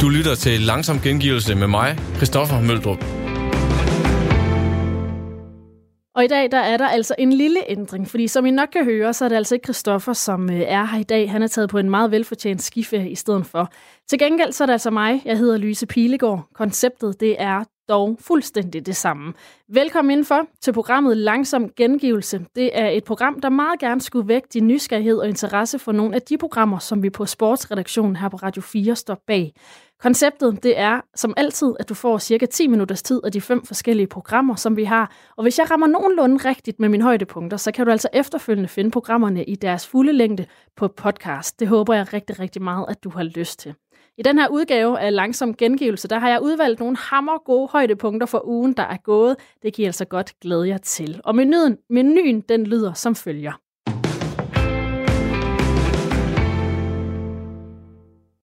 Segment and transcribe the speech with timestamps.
[0.00, 3.04] Du lytter til Langsom Gengivelse med mig, Christoffer Møldrup.
[6.14, 8.84] Og i dag der er der altså en lille ændring, fordi som I nok kan
[8.84, 11.30] høre, så er det altså ikke Christoffer, som øh, er her i dag.
[11.30, 13.72] Han er taget på en meget velfortjent skiferie i stedet for.
[14.10, 16.48] Til gengæld så er det altså mig, jeg hedder Lyse Pilegaard.
[16.54, 19.32] Konceptet det er dog fuldstændig det samme.
[19.68, 22.46] Velkommen indenfor til programmet Langsom Gengivelse.
[22.56, 26.14] Det er et program, der meget gerne skulle vække din nysgerrighed og interesse for nogle
[26.14, 29.52] af de programmer, som vi på sportsredaktionen her på Radio 4 står bag.
[30.00, 33.64] Konceptet det er som altid, at du får cirka 10 minutters tid af de fem
[33.64, 35.12] forskellige programmer, som vi har.
[35.36, 38.90] Og hvis jeg rammer nogenlunde rigtigt med mine højdepunkter, så kan du altså efterfølgende finde
[38.90, 41.60] programmerne i deres fulde længde på podcast.
[41.60, 43.74] Det håber jeg rigtig, rigtig meget, at du har lyst til.
[44.20, 48.26] I den her udgave af Langsom Gengivelse, der har jeg udvalgt nogle hammer gode højdepunkter
[48.26, 49.36] for ugen, der er gået.
[49.62, 51.20] Det kan I altså godt glæde jer til.
[51.24, 53.52] Og menuen, menuen den lyder som følger.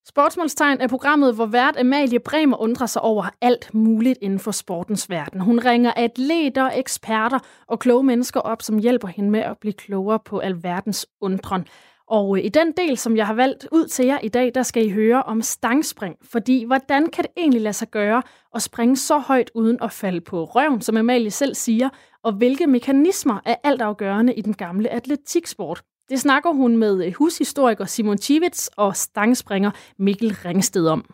[0.08, 5.10] Sportsmålstegn er programmet, hvor vært Amalie Bremer undrer sig over alt muligt inden for sportens
[5.10, 5.42] verden.
[5.42, 10.20] Hun ringer atleter, eksperter og kloge mennesker op, som hjælper hende med at blive klogere
[10.26, 11.66] på alverdens undren.
[12.08, 14.64] Og øh, i den del, som jeg har valgt ud til jer i dag, der
[14.64, 16.16] skal I høre om stangspring.
[16.22, 18.24] Fordi hvordan kan det egentlig lade sig gøre
[18.56, 21.90] at springe så højt uden at falde på røven, som Amalie selv siger,
[22.24, 25.82] og hvilke mekanismer er altafgørende i den gamle atletiksport?
[26.10, 31.06] Det snakker hun med øh, hushistoriker Simon Chivits og stangspringer Mikkel Ringsted om.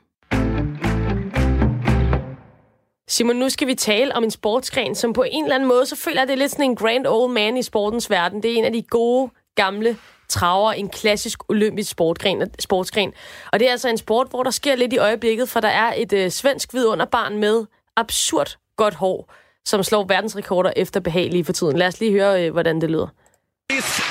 [3.07, 5.95] Simon, nu skal vi tale om en sportsgren, som på en eller anden måde, så
[5.95, 8.43] føler jeg, det er lidt sådan en grand old man i sportens verden.
[8.43, 9.97] Det er en af de gode, gamle
[10.29, 13.13] traver, en klassisk olympisk sportgren, sportsgren.
[13.51, 15.93] Og det er altså en sport, hvor der sker lidt i øjeblikket, for der er
[15.97, 17.65] et øh, svensk vidunderbarn med
[17.95, 19.33] absurd godt hår,
[19.65, 21.77] som slår verdensrekorder efter behagelige for tiden.
[21.77, 23.07] Lad os lige høre, øh, hvordan det lyder.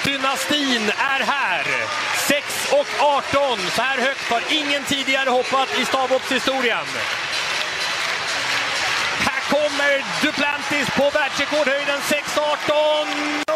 [0.07, 1.65] Dynastin er her.
[2.29, 2.85] 6 og
[3.17, 3.71] 18.
[3.77, 6.89] Så här högt har ingen tidigare hoppat i stavhoppshistorien.
[9.27, 12.23] Här kommer Duplantis på världsrekordhöjden 6.18.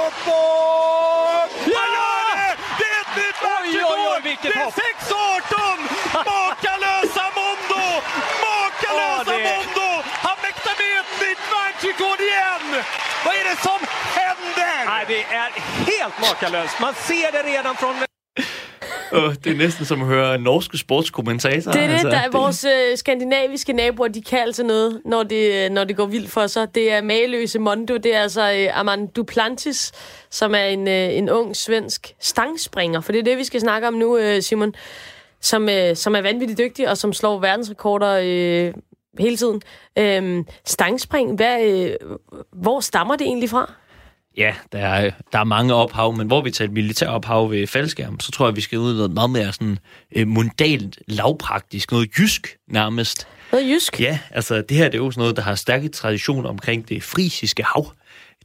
[0.06, 1.50] Uppåt!
[1.76, 1.86] Ja!
[2.78, 3.40] Det är ett nytt
[4.24, 4.52] världsrekord!
[4.54, 5.78] Det är 6.18!
[6.32, 7.84] Makalösa Mondo!
[8.46, 9.88] Makalösa det- Mondo!
[10.26, 12.84] Han mäktar med ett nytt världsrekord igen!
[13.24, 13.78] Vad är det som
[14.20, 14.84] händer?
[14.86, 15.50] Nej, det er
[15.92, 16.80] helt makaløst.
[16.80, 17.94] Man ser det redan från...
[19.12, 21.72] Åh, det er næsten som at høre norske sportskommentatorer.
[21.72, 22.08] Det er det, altså.
[22.08, 25.96] der er vores øh, skandinaviske naboer, de kan altså noget, når det, øh, når det
[25.96, 26.74] går vildt for sig.
[26.74, 29.92] Det er mageløse Mondo, det er altså øh, Armand Duplantis,
[30.30, 33.00] som er en, øh, en ung svensk stangspringer.
[33.00, 34.74] For det er det, vi skal snakke om nu, øh, Simon,
[35.40, 38.74] som, øh, som er vanvittigt dygtig, og som slår verdensrekorder øh,
[39.18, 39.62] hele tiden.
[39.98, 41.90] Øh, stangspring, hvad, øh,
[42.52, 43.72] hvor stammer det egentlig fra?
[44.36, 47.66] Ja, der er, der er mange ophav, men hvor vi tager et militær ophav ved
[47.66, 49.78] faldskærm, så tror jeg, vi skal ud i noget meget mere sådan
[50.16, 53.28] øh, mundalt, lavpraktisk, noget jysk nærmest.
[53.52, 54.00] Noget jysk?
[54.00, 57.02] Ja, altså det her det er jo sådan noget, der har stærke tradition omkring det
[57.02, 57.92] frisiske hav.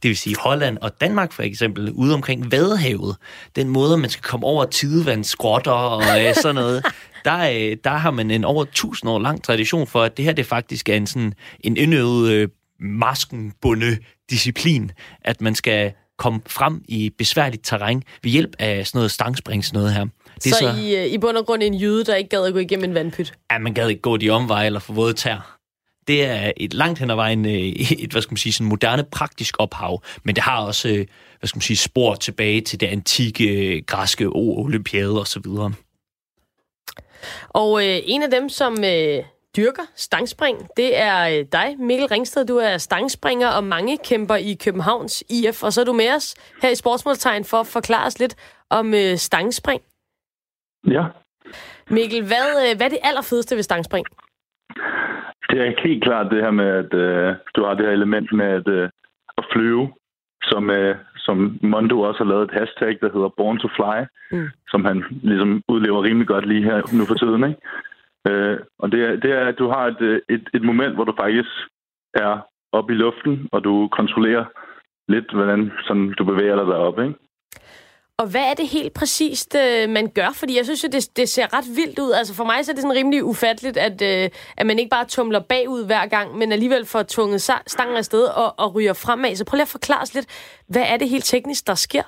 [0.02, 3.16] Det vil sige Holland og Danmark for eksempel, ude omkring Vadehavet.
[3.56, 6.84] Den måde, man skal komme over tidevandsgrotter og øh, sådan noget.
[7.24, 10.32] Der, øh, der har man en over tusind år lang tradition for, at det her
[10.32, 12.48] det faktisk er en, sådan, en indøvet øh,
[12.82, 13.98] maskenbunde
[14.30, 14.92] disciplin,
[15.24, 19.80] at man skal komme frem i besværligt terræn ved hjælp af sådan noget stangspring, sådan
[19.80, 20.06] noget her.
[20.34, 22.52] Det så, så I, øh, i bund og grund en jyde, der ikke gad at
[22.52, 23.32] gå igennem en vandpyt?
[23.52, 25.58] Ja, man gad ikke gå de omveje eller få våde tær.
[26.08, 27.52] Det er et langt hen ad vejen øh,
[28.04, 31.06] et, hvad skal man sige, sådan moderne praktisk ophav, men det har også, øh,
[31.38, 35.72] hvad skal man sige, spor tilbage til det antikke græske olympiade og så videre.
[37.48, 39.22] Og øh, en af dem, som øh,
[39.56, 42.46] dyrker stangspring, det er øh, dig, Mikkel Ringsted.
[42.46, 46.34] Du er stangspringer og mange kæmper i Københavns IF, og så er du med os
[46.62, 48.34] her i Sportsmålstegn for at forklare os lidt
[48.70, 49.82] om øh, stangspring.
[50.90, 51.04] Ja,
[51.90, 54.06] Mikkel, hvad, øh, hvad er det allerfedeste ved stangspring?
[55.50, 58.46] det er helt klart det her med, at øh, du har det her element med
[58.46, 58.88] at, øh,
[59.38, 59.92] at flyve,
[60.42, 63.98] som, øh, som Mondo også har lavet et hashtag, der hedder Born to Fly,
[64.30, 64.38] Mm.
[64.38, 64.48] mm.
[64.68, 67.44] som han ligesom udlever rimelig godt lige her nu for tiden.
[67.44, 67.60] Ikke?
[68.28, 71.14] Øh, og det er, det er, at du har et, et, et moment, hvor du
[71.20, 71.50] faktisk
[72.14, 72.38] er
[72.72, 74.44] oppe i luften, og du kontrollerer
[75.08, 77.02] lidt, hvordan sådan, du bevæger dig deroppe.
[77.06, 77.18] Ikke?
[78.18, 80.30] Og hvad er det helt præcist, øh, man gør?
[80.40, 82.12] Fordi jeg synes jo, det, det ser ret vildt ud.
[82.18, 85.06] Altså for mig så er det sådan rimelig ufatteligt, at, øh, at man ikke bare
[85.14, 89.34] tumler bagud hver gang, men alligevel får tvunget sa- stangen afsted og, og ryger fremad.
[89.36, 90.28] Så prøv lige at forklare os lidt,
[90.68, 92.06] hvad er det helt teknisk, der sker?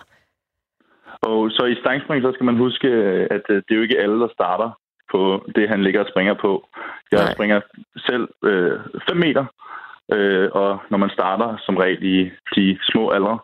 [1.23, 2.89] Og så i stangspring, så skal man huske,
[3.37, 4.71] at øh, det er jo ikke alle, der starter
[5.15, 5.21] på
[5.57, 6.53] det, han ligger og springer på.
[7.13, 7.35] Jeg Nej.
[7.35, 7.61] Springer
[8.09, 8.25] selv
[9.09, 9.45] 5 meter,
[10.15, 13.39] øh, og når man starter som regel i de små aldre,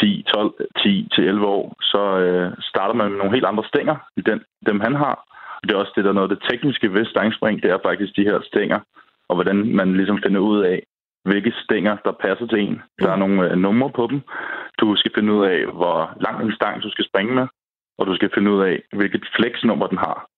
[0.00, 0.52] 10, 12,
[0.82, 4.40] 10 til 11 år, så øh, starter man med nogle helt andre stænger, end den,
[4.66, 5.16] dem han har.
[5.62, 8.16] Det er også det, der er noget af det tekniske ved stangspring, det er faktisk
[8.16, 8.80] de her stænger,
[9.28, 10.82] og hvordan man ligesom finder ud af,
[11.24, 12.82] hvilke stænger, der passer til en.
[13.02, 14.20] Der er nogle øh, numre på dem.
[14.80, 17.46] Du skal finde ud af, hvor lang en stang du skal springe med,
[17.98, 20.28] og du skal finde ud af, hvilket flexnummer den har.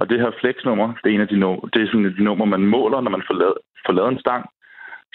[0.00, 2.44] Og det her flexnummer, det er en af de, no- det er sådan et nummer,
[2.44, 4.42] man måler, når man får lavet, får lavet en stang.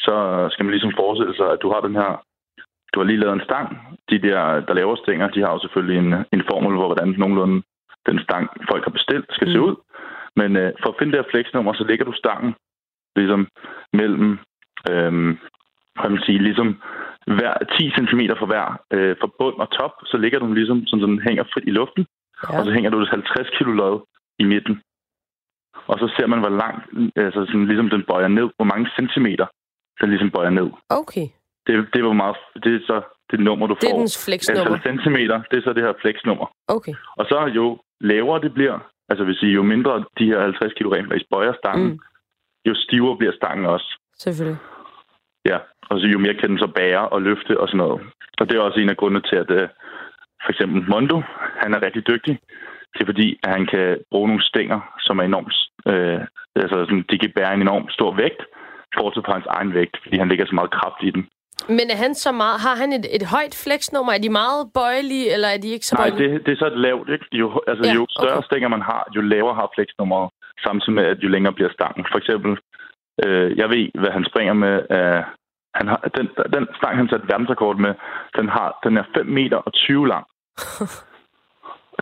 [0.05, 0.15] Så
[0.51, 2.11] skal man ligesom forestille sig, at du har den her
[2.93, 3.67] du har lige lavet en stang.
[4.09, 7.63] De der, der laver stænger, de har jo selvfølgelig en, en formel, hvor hvordan nogenlunde
[8.07, 9.53] den stang, folk har bestilt, skal mm.
[9.53, 9.75] se ud.
[10.35, 12.53] Men øh, for at finde det her flexnummer, så lægger du stangen
[13.15, 13.47] ligesom
[13.93, 14.29] mellem,
[14.91, 15.11] øh,
[16.01, 16.81] kan man sige, ligesom
[17.37, 21.01] hver 10 cm for hver, øh, for bund og top, så ligger du ligesom, sådan,
[21.01, 22.05] så den hænger frit i luften,
[22.43, 22.59] ja.
[22.59, 23.99] og så hænger du et 50 kilo lod
[24.39, 24.81] i midten.
[25.87, 26.83] Og så ser man, hvor langt,
[27.15, 29.45] altså sådan, ligesom den bøjer ned, hvor mange centimeter
[30.01, 30.69] den ligesom bøjer ned.
[30.89, 31.27] Okay.
[31.67, 33.01] Det, det var meget, det er så
[33.31, 33.97] det nummer, du Det er får.
[33.99, 34.71] dens flexnummer.
[34.75, 36.45] Altså centimeter, det er så det her flexnummer.
[36.67, 36.93] Okay.
[37.17, 38.79] Og så jo lavere det bliver,
[39.09, 41.99] altså vil sige, jo mindre de her 50 kg faktisk bøjer stangen, Mm.
[42.65, 43.99] jo stivere bliver stangen også.
[44.17, 44.59] Selvfølgelig.
[45.45, 45.57] Ja,
[45.89, 48.01] og så jo mere kan den så bære og løfte og sådan noget.
[48.39, 49.69] Og det er også en af grundene til, at uh,
[50.43, 51.21] for eksempel Mondo,
[51.61, 52.39] han er rigtig dygtig.
[52.93, 55.53] Det er fordi, at han kan bruge nogle stænger, som er enormt,
[55.91, 56.21] øh,
[56.55, 58.41] altså sådan, de kan bære en enorm stor vægt,
[58.97, 61.23] fortsat på hans egen vægt, fordi han lægger så meget kraft i den.
[61.77, 64.13] Men er han så meget, har han et, et højt flexnummer?
[64.13, 66.33] Er de meget bøjelige, eller er de ikke så Nej, bøjelige?
[66.33, 67.25] det, det er så et lavt, ikke?
[67.31, 68.45] Jo, altså, Ja, jo større okay.
[68.45, 70.29] stænger man har, jo lavere har flexnummeret,
[70.65, 72.05] samtidig med, at jo længere bliver stangen.
[72.11, 72.51] For eksempel,
[73.23, 74.75] øh, jeg ved, hvad han springer med.
[74.97, 75.21] Øh,
[75.75, 77.93] han har, den, den stang, han satte verdensrekord med,
[78.37, 80.25] den, har, den er 5 meter og 20 lang.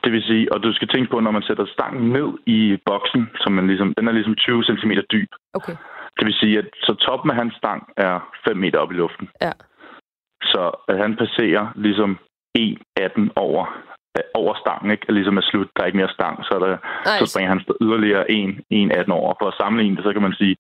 [0.04, 3.30] Det vil sige, og du skal tænke på, når man sætter stangen ned i boksen,
[3.42, 5.30] som man ligesom, den er ligesom 20 cm dyb.
[5.54, 5.76] Okay.
[6.18, 9.30] Det vil sige, at så toppen af hans stang er 5 meter op i luften.
[9.42, 9.52] Ja.
[10.44, 12.20] Så at han passerer ligesom
[12.58, 13.64] 1,18 over,
[14.18, 15.12] øh, over stangen, ikke?
[15.14, 16.78] Ligesom er slut, der er ikke mere stang, så, er der,
[17.20, 19.34] så springer han yderligere 1,18 over.
[19.42, 20.56] For at sammenligne det, så kan man sige,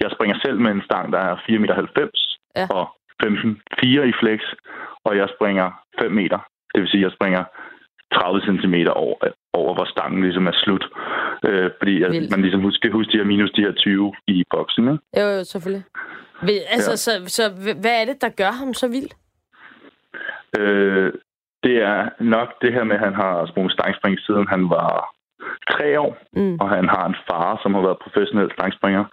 [0.00, 2.08] jeg springer selv med en stang, der er 4,90 meter
[2.56, 2.66] Ja.
[2.70, 2.84] og
[3.22, 4.40] 15,4 i flex,
[5.04, 5.70] og jeg springer
[6.00, 6.38] 5 meter.
[6.74, 7.44] Det vil sige, at jeg springer
[8.14, 9.16] 30 cm over,
[9.52, 10.84] over, hvor stangen ligesom er slut.
[11.48, 12.30] Øh, fordi at Vildt.
[12.30, 14.84] man ligesom husker, huske de her minus de her 20 i boksen.
[14.92, 15.04] Ikke?
[15.20, 15.84] Jo, jo, selvfølgelig.
[16.74, 16.96] Altså, Ja.
[16.96, 17.42] så, så
[17.80, 19.10] hvad er det, der gør ham så vild?
[20.58, 21.12] Øh,
[21.64, 25.14] det er nok det her med, at han har sprunget stangspring siden han var
[25.70, 26.56] tre år, Mm.
[26.60, 29.04] og han har en far, som har været professionel stangspringer.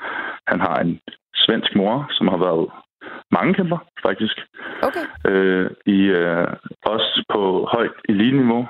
[0.48, 1.00] Han har en
[1.36, 2.68] svensk mor, som har været
[3.31, 4.38] mange kæmper, faktisk.
[4.88, 5.06] Okay.
[5.30, 6.48] Øh, i, øh,
[6.86, 7.42] også på
[7.74, 8.68] højt elite-niveau.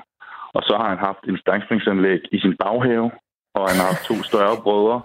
[0.54, 3.10] Og så har han haft en stangspringsanlæg i sin baghave,
[3.54, 5.00] og han har haft to større brødre.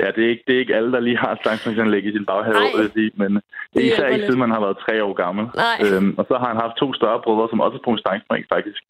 [0.00, 2.26] Ja, det er, ikke, det er ikke alle, der lige har et stangspringsanlæg i sin
[2.26, 3.10] baghave, Nej.
[3.22, 3.30] men
[3.72, 5.44] det er især ikke siden man har været tre år gammel.
[5.64, 5.78] Nej.
[5.84, 8.82] Øhm, og så har han haft to større brødre, som også sprunget stangspring, faktisk,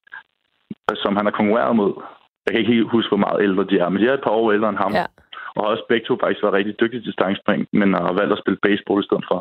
[0.91, 1.93] øh, som han har konkurreret mod.
[2.45, 4.39] Jeg kan ikke helt huske, hvor meget ældre de er, men de er et par
[4.41, 4.93] år ældre end ham.
[4.93, 5.07] Ja.
[5.55, 8.43] Og har også begge to faktisk været rigtig dygtige til stangspring, men har valgt at
[8.43, 9.39] spille baseball i stedet for.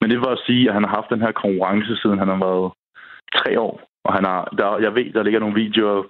[0.00, 2.40] Men det var at sige, at han har haft den her konkurrence, siden han har
[2.46, 2.68] været
[3.38, 3.74] tre år.
[4.06, 6.02] Og han har, der, jeg ved, der ligger nogle videoer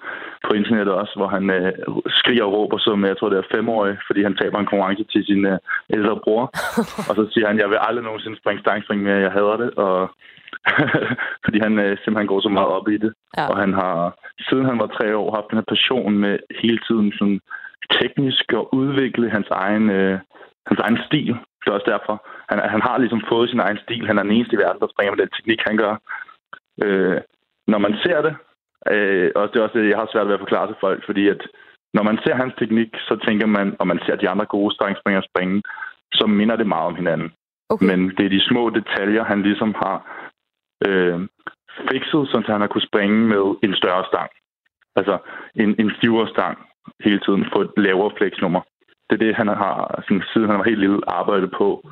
[0.46, 1.72] på internettet også, hvor han øh,
[2.08, 5.24] skriger og råber som, jeg tror det er femårig, fordi han taber en konkurrence til
[5.24, 5.58] sin øh,
[5.94, 6.44] ældre bror.
[7.08, 9.70] og så siger han, jeg vil aldrig nogensinde springe stangspring mere, jeg hader det.
[9.70, 10.10] Og
[11.44, 13.12] fordi han øh, simpelthen går så meget op i det.
[13.36, 13.46] Ja.
[13.50, 13.96] Og han har,
[14.48, 17.40] siden han var tre år, haft den her passion med hele tiden sådan
[18.00, 20.18] teknisk at udvikle hans egen, øh,
[20.66, 21.34] hans egen stil.
[21.60, 22.14] Det er også derfor,
[22.50, 24.06] han, han har ligesom fået sin egen stil.
[24.06, 25.94] Han er den eneste i verden, der springer med den teknik, han gør.
[26.84, 27.20] Øh,
[27.66, 28.34] når man ser det,
[28.92, 31.28] øh, og det er også det, jeg har svært ved at forklare til folk, fordi
[31.28, 31.42] at
[31.94, 35.28] når man ser hans teknik, så tænker man, og man ser de andre gode stangspringere
[35.30, 35.62] springe,
[36.12, 37.32] så minder det meget om hinanden.
[37.68, 37.86] Okay.
[37.86, 39.96] Men det er de små detaljer, han ligesom har
[40.86, 41.20] øh,
[41.90, 44.30] fikset, så han har kunne springe med en større stang.
[44.96, 45.18] Altså
[45.54, 46.58] en, en stivere stang
[47.04, 48.60] hele tiden, få et lavere flexnummer.
[49.10, 51.88] Det er det, han har, sådan, siden han var helt lille, arbejdet på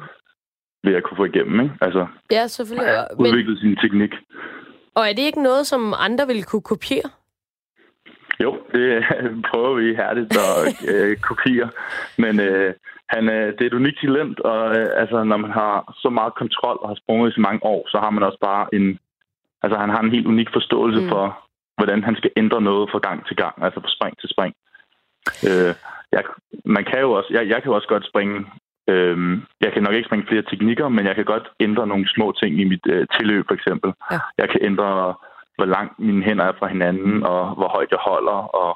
[0.85, 1.61] ved at kunne få igennem.
[1.61, 1.75] Ikke?
[1.81, 2.95] Altså Ja, selvfølgelig.
[3.19, 4.12] Men, udviklet sin teknik.
[4.95, 7.11] Og er det ikke noget, som andre ville kunne kopiere?
[8.41, 9.05] Jo, det
[9.51, 11.71] prøver vi hærdigt at øh, kopiere.
[12.19, 12.75] Men øh,
[13.09, 16.35] han, øh, det er et unikt talent, og øh, altså, når man har så meget
[16.35, 18.99] kontrol og har sprunget i så mange år, så har man også bare en...
[19.63, 21.09] Altså, han har en helt unik forståelse Mm.
[21.09, 21.25] for,
[21.77, 24.55] hvordan han skal ændre noget fra gang til gang, altså fra spring til spring.
[25.49, 25.75] Øh,
[26.13, 26.23] jeg,
[26.65, 28.47] man kan jo også, jeg, jeg kan jo også godt springe...
[28.89, 32.33] Øh, jeg kan nok ikke springe flere teknikker, men jeg kan godt ændre nogle små
[32.33, 33.93] ting i mit øh, tilløb, for eksempel.
[34.11, 34.19] Ja.
[34.39, 35.15] Jeg kan ændre
[35.57, 38.71] hvor langt mine hænder er fra hinanden, og hvor højt jeg holder, og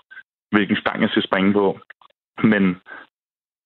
[0.50, 1.78] hvilken stang jeg skal springe på.
[2.42, 2.76] Men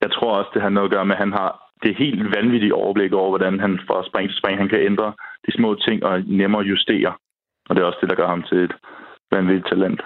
[0.03, 1.51] jeg tror også, det har noget at gøre med, at han har
[1.83, 5.13] det helt vanvittige overblik over, hvordan han fra spring til spring, han kan ændre
[5.47, 7.13] de små ting og nemmere justere.
[7.69, 8.75] Og det er også det, der gør ham til et
[9.31, 10.01] vanvittigt talent.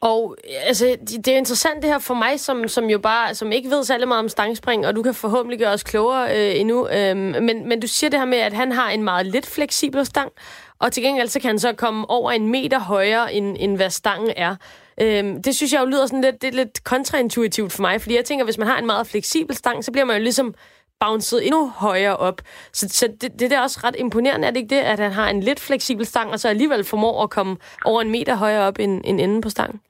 [0.00, 0.36] Og
[0.66, 3.84] altså, det er interessant det her for mig, som, som jo bare som ikke ved
[3.84, 6.88] særlig meget om stangspring, og du kan forhåbentlig gøre os klogere øh, endnu.
[6.88, 10.06] Øh, men, men du siger det her med, at han har en meget lidt fleksibel
[10.06, 10.32] stang,
[10.78, 13.90] og til gengæld så kan han så komme over en meter højere, end, end hvad
[13.90, 14.56] stangen er.
[15.00, 18.16] Øhm, det synes jeg jo lyder sådan lidt, det er lidt kontraintuitivt for mig, fordi
[18.16, 20.54] jeg tænker, hvis man har en meget fleksibel stang, så bliver man jo ligesom
[21.00, 22.38] bounced endnu højere op.
[22.72, 25.28] Så, så det, det er også ret imponerende, er det ikke det, at han har
[25.30, 28.78] en lidt fleksibel stang, og så alligevel formår at komme over en meter højere op
[28.78, 29.80] end, end enden på stangen?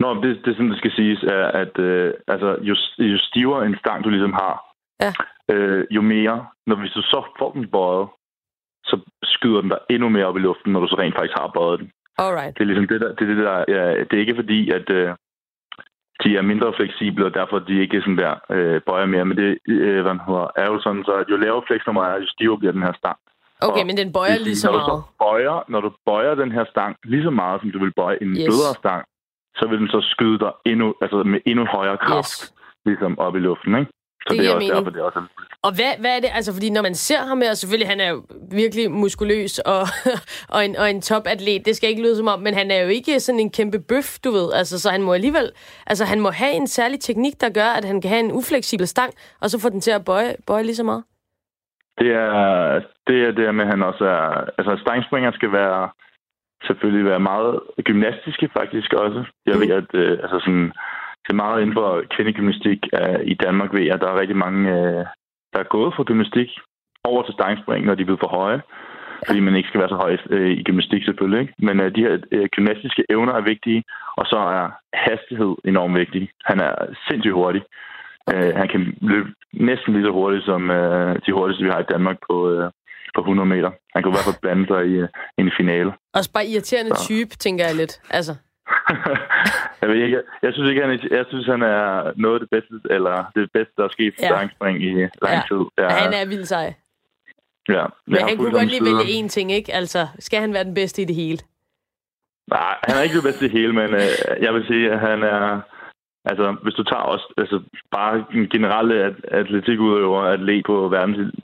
[0.00, 2.74] Nå, det, det er sådan, det skal siges, er, at øh, altså, jo,
[3.12, 4.54] jo stivere en stang, du ligesom har,
[5.04, 5.12] Ja.
[5.54, 8.08] øh, jo mere, når hvis du så får den bøjet,
[8.84, 11.50] så skyder den dig endnu mere op i luften, når du så rent faktisk har
[11.54, 11.90] bøjet den.
[12.18, 12.54] Alright.
[12.58, 14.90] Det er ligesom det der, det, er det der ja, det er ikke fordi, at
[14.90, 15.08] øh,
[16.24, 19.24] de er mindre fleksible, og derfor de ikke sådan der øh, bøjer mere.
[19.24, 22.26] Men det øh, hvad hedder, er jo sådan, så at jo lavere fleksnummer er, jo
[22.26, 23.18] stivere bliver den her stang.
[23.68, 25.02] Okay, Og men den bøjer lige så når du meget.
[25.24, 28.28] bøjer, når du bøjer den her stang lige så meget, som du vil bøje en
[28.30, 28.44] yes.
[28.48, 29.02] blødere stang,
[29.58, 32.54] så vil den så skyde dig endnu, altså med endnu højere kraft, Yes.
[32.86, 33.90] ligesom op i luften, ikke?
[34.28, 34.74] Så Det det, er også mening.
[34.76, 35.22] derfor, det er også er
[35.62, 38.08] Og hvad, hvad er det, altså fordi når man ser ham her, selvfølgelig han er
[38.10, 39.82] jo virkelig muskuløs og,
[40.54, 42.88] og, en, og en topatlet, det skal ikke lyde som om, men han er jo
[42.88, 45.48] ikke sådan en kæmpe bøf, du ved, altså så han må alligevel,
[45.86, 48.86] altså han må have en særlig teknik, der gør, at han kan have en ufleksibel
[48.86, 51.04] stang, og så få den til at bøje, bøje lige så meget.
[51.98, 54.44] Det er det, er det med, at han også er...
[54.58, 55.88] Altså, stangspringeren skal være
[56.66, 59.24] selvfølgelig være meget gymnastiske faktisk også.
[59.46, 59.60] Jeg Mm.
[59.60, 60.72] ved, at øh, altså sådan,
[61.28, 64.60] det er meget inden for kvindegymnastik øh, i Danmark ved at der er rigtig mange,
[64.76, 65.04] øh,
[65.52, 66.50] der er gået fra gymnastik
[67.04, 68.60] over til stangspring, når de er blevet for høje.
[69.26, 71.40] Fordi man ikke skal være så høj øh, i gymnastik selvfølgelig.
[71.40, 71.54] Ikke?
[71.58, 73.84] Men øh, de her øh, gymnastiske evner er vigtige,
[74.16, 74.70] og så er
[75.06, 76.30] hastighed enormt vigtig.
[76.44, 76.74] Han er
[77.08, 77.62] sindssygt hurtig.
[78.32, 81.90] Øh, han kan løbe næsten lige så hurtigt som øh, de hurtigste, vi har i
[81.94, 82.70] Danmark på, øh,
[83.14, 83.70] på 100 meter.
[83.94, 85.08] Han kan i hvert fald blande sig i øh,
[85.38, 85.92] en finale.
[86.14, 87.06] Også bare irriterende Så.
[87.08, 87.94] type, tænker jeg lidt.
[88.10, 88.32] Altså,
[89.80, 92.50] jeg, ved ikke, jeg synes ikke, han er, jeg synes, han er noget af det
[92.50, 94.28] bedste, eller det bedste, der er sket for Ja.
[94.28, 94.90] stangspring i
[95.22, 95.62] lang tid.
[95.78, 96.74] Ja, han er vildt sej.
[97.68, 97.84] ja.
[98.06, 99.74] Men han kunne godt lige vælge én ting, ikke?
[99.74, 101.38] Altså, skal han være den bedste i det hele?
[102.50, 105.22] Nej, han er ikke det bedste i hele, men øh, jeg vil sige, at han
[105.22, 105.60] er...
[106.24, 111.34] Altså, hvis du tager også altså, bare den generelle at- atletikudøver, atlet på verdens,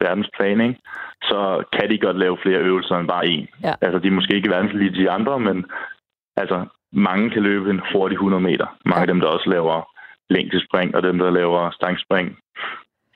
[0.00, 0.80] verdensplan, ikke?
[1.22, 3.60] så kan de godt lave flere øvelser end bare én.
[3.64, 3.74] Ja.
[3.80, 5.66] Altså, de er måske ikke verdens lige de andre, men
[6.36, 8.66] altså, mange kan løbe en hurtig 100 meter.
[8.84, 9.90] Mange af dem, der også laver
[10.30, 12.38] længdespring, og dem, der laver stangspring,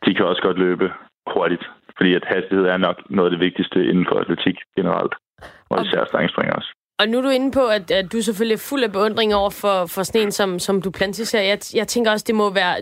[0.07, 0.93] de kan også godt løbe
[1.35, 1.65] hurtigt.
[1.97, 5.15] Fordi at hastighed er nok noget af det vigtigste inden for atletik generelt.
[5.71, 6.71] Og Og- især stangspring også.
[6.99, 9.51] Og nu er du inde på, at, at du selvfølgelig er fuld af beundring over
[9.51, 11.41] for, for sådan en som, som Duplantis her.
[11.41, 12.77] Jeg, jeg tænker også, det må være...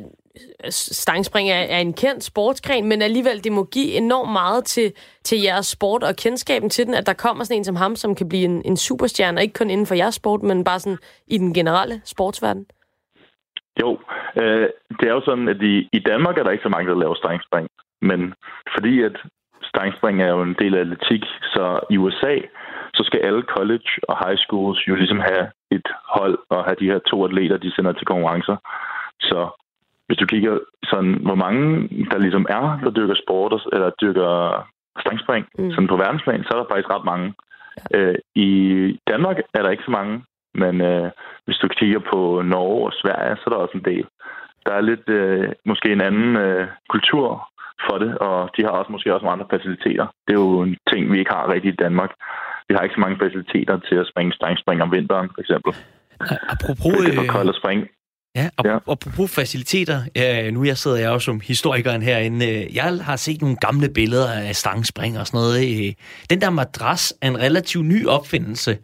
[0.65, 4.93] Øh, stangspring er, er en kendt sportsgren, men alligevel, det må give enormt meget til,
[5.25, 8.15] til jeres sport og kendskaben til den, at der kommer sådan en som ham, som
[8.15, 11.39] kan blive en, en superstjerne, ikke kun inden for jeres sport, men bare sådan i
[11.39, 12.67] den generelle sportsverden.
[13.81, 13.99] Jo,
[14.37, 14.69] øh,
[15.01, 17.15] det er jo sådan, at i, i Danmark er der ikke så mange, der laver
[17.15, 17.69] stangspring.
[18.03, 18.35] Men
[18.75, 19.17] fordi at
[19.63, 21.23] stangspring er jo en del af atletik,
[21.55, 22.35] så i USA,
[22.95, 26.91] så skal alle college og high schools jo ligesom have et hold og have de
[26.93, 28.57] her to atleter, de sender til konkurrencer.
[29.21, 29.49] Så
[30.07, 34.33] hvis du kigger sådan, hvor mange der ligesom er, der dyrker sport, eller dyrker
[35.01, 35.65] stangspring, Mm.
[35.65, 35.71] mm.
[35.71, 37.35] sådan på verdensplan, så er der faktisk ret mange.
[37.91, 37.99] Ja.
[37.99, 38.51] Øh, I
[39.11, 41.11] Danmark er der ikke så mange, men øh,
[41.45, 44.07] hvis du kigger på Norge og Sverige, så er der også en del.
[44.67, 47.49] Der er lidt øh, måske en anden øh, kultur
[47.91, 50.07] for det, og de har også måske også nogle andre faciliteter.
[50.27, 52.11] Det er jo en ting, vi ikke har rigtigt i Danmark.
[52.73, 55.73] Vi har ikke så mange faciliteter til at springe stangspring om vinteren, for eksempel.
[56.55, 57.85] Apropos, Det er for øh, koldt at springe.
[58.37, 58.71] Ja, og Ja.
[58.73, 58.77] ja.
[58.77, 63.41] apropos faciliteter, øh, nu jeg sidder jeg jo som historikeren herinde, øh, jeg har set
[63.41, 65.87] nogle gamle billeder af stangspring og sådan noget.
[65.87, 65.93] Øh.
[66.31, 68.79] Den der madras er en relativt ny opfindelse.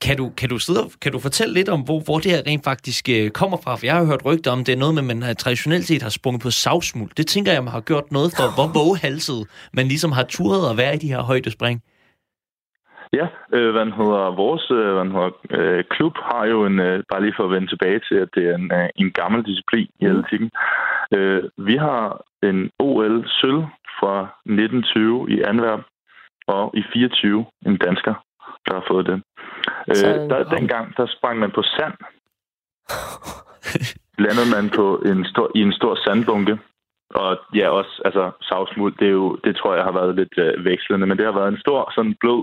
[0.00, 2.42] Kan, du, kan, du sidde, og- kan du fortælle lidt om, hvor, hvor det her
[2.46, 3.76] rent faktisk kommer fra?
[3.76, 6.08] For jeg har hørt rygter om, det er noget med, at man traditionelt set har
[6.10, 7.10] sprunget på savsmuld.
[7.16, 10.76] Det tænker jeg, man har gjort noget for, hvor vågehalset man ligesom har turet at
[10.76, 11.82] være i de her højdespring.
[13.18, 17.22] Ja, øh, hvad hedder, vores øh, hvad hedder, øh, klub har jo en, øh, bare
[17.22, 20.04] lige for at vende tilbage til, at det er en, øh, en gammel disciplin i
[20.06, 20.50] atletikken.
[21.14, 22.00] Øh, vi har
[22.42, 23.62] en OL sølv
[23.98, 25.82] fra 1920 i Antwerp,
[26.46, 28.14] og i 24 en dansker,
[28.66, 29.22] der har fået den.
[29.88, 30.30] Øh, Sådan.
[30.30, 31.96] der, dengang, der sprang man på sand.
[34.24, 36.58] Landede man på en stor, i en stor sandbunke.
[37.10, 40.64] Og ja, også altså, savsmuld, det, er jo, det tror jeg har været lidt øh,
[40.64, 42.42] vekslende, men det har været en stor, sådan blød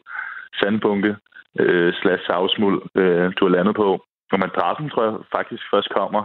[0.60, 1.16] sandbunke
[1.60, 4.06] øh, slash savsmuld, øh, du har landet på.
[4.32, 6.24] Og madrassen, tror jeg faktisk først kommer.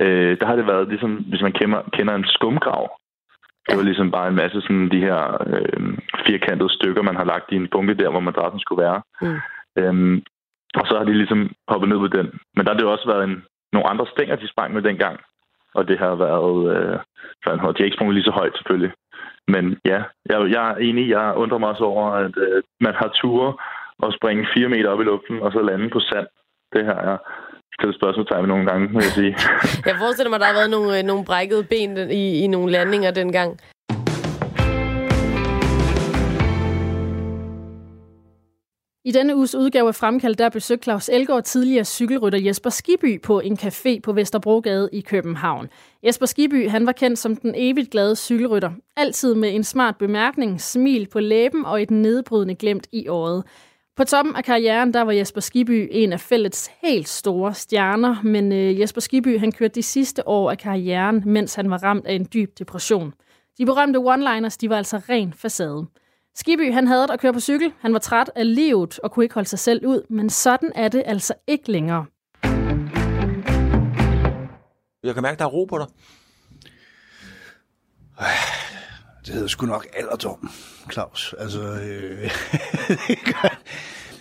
[0.00, 2.84] Øh, der har det været ligesom, hvis man kender, kender en skumgrav.
[3.68, 7.52] Det var ligesom bare en masse sådan de her øh, firkantede stykker, man har lagt
[7.52, 9.02] i en bunke der, hvor madrassen skulle være.
[9.22, 9.38] Mm.
[9.78, 10.22] Øhm,
[10.74, 12.26] Og så har de ligesom hoppet ned på den.
[12.54, 15.20] Men der har det jo også været en, nogle andre stænger, de sprang med dengang.
[15.74, 16.76] Og det har været...
[16.76, 16.98] Øh,
[17.46, 18.92] de har ikke sprunget lige så højt, selvfølgelig.
[19.48, 21.08] Men ja, jeg, jeg er enig.
[21.08, 23.52] Jeg undrer mig også over, at øh, man har ture
[23.98, 26.26] og springe fire meter op i luften, og så lande på sand.
[26.72, 27.16] Det her er
[27.76, 29.32] stillet spørgsmålstegn nogle gange, må jeg sige.
[29.90, 32.72] jeg forestiller mig, at der har været nogle, øh, nogle brækkede ben i, i nogle
[32.72, 33.50] landinger dengang.
[39.04, 43.40] I denne uges udgave af Fremkald, der besøgte Claus Elgaard tidligere cykelrytter Jesper Skiby på
[43.40, 45.68] en café på Vesterbrogade i København.
[46.02, 48.70] Jesper Skiby han var kendt som den evigt glade cykelrytter.
[48.96, 53.44] Altid med en smart bemærkning, smil på læben og et nedbrydende glemt i året.
[53.96, 58.52] På toppen af karrieren, der var Jesper Skiby en af fællets helt store stjerner, men
[58.52, 62.14] øh, Jesper Skiby han kørte de sidste år af karrieren, mens han var ramt af
[62.14, 63.12] en dyb depression.
[63.58, 65.86] De berømte one-liners, de var altså ren facade.
[66.34, 69.34] Skiby han havde at køre på cykel, han var træt af livet og kunne ikke
[69.34, 72.04] holde sig selv ud, men sådan er det altså ikke længere.
[75.04, 75.86] Jeg kan mærke, der er ro på dig.
[79.26, 80.50] Det hedder sgu nok alderdom,
[80.92, 81.34] Claus.
[81.38, 82.30] Altså, øh,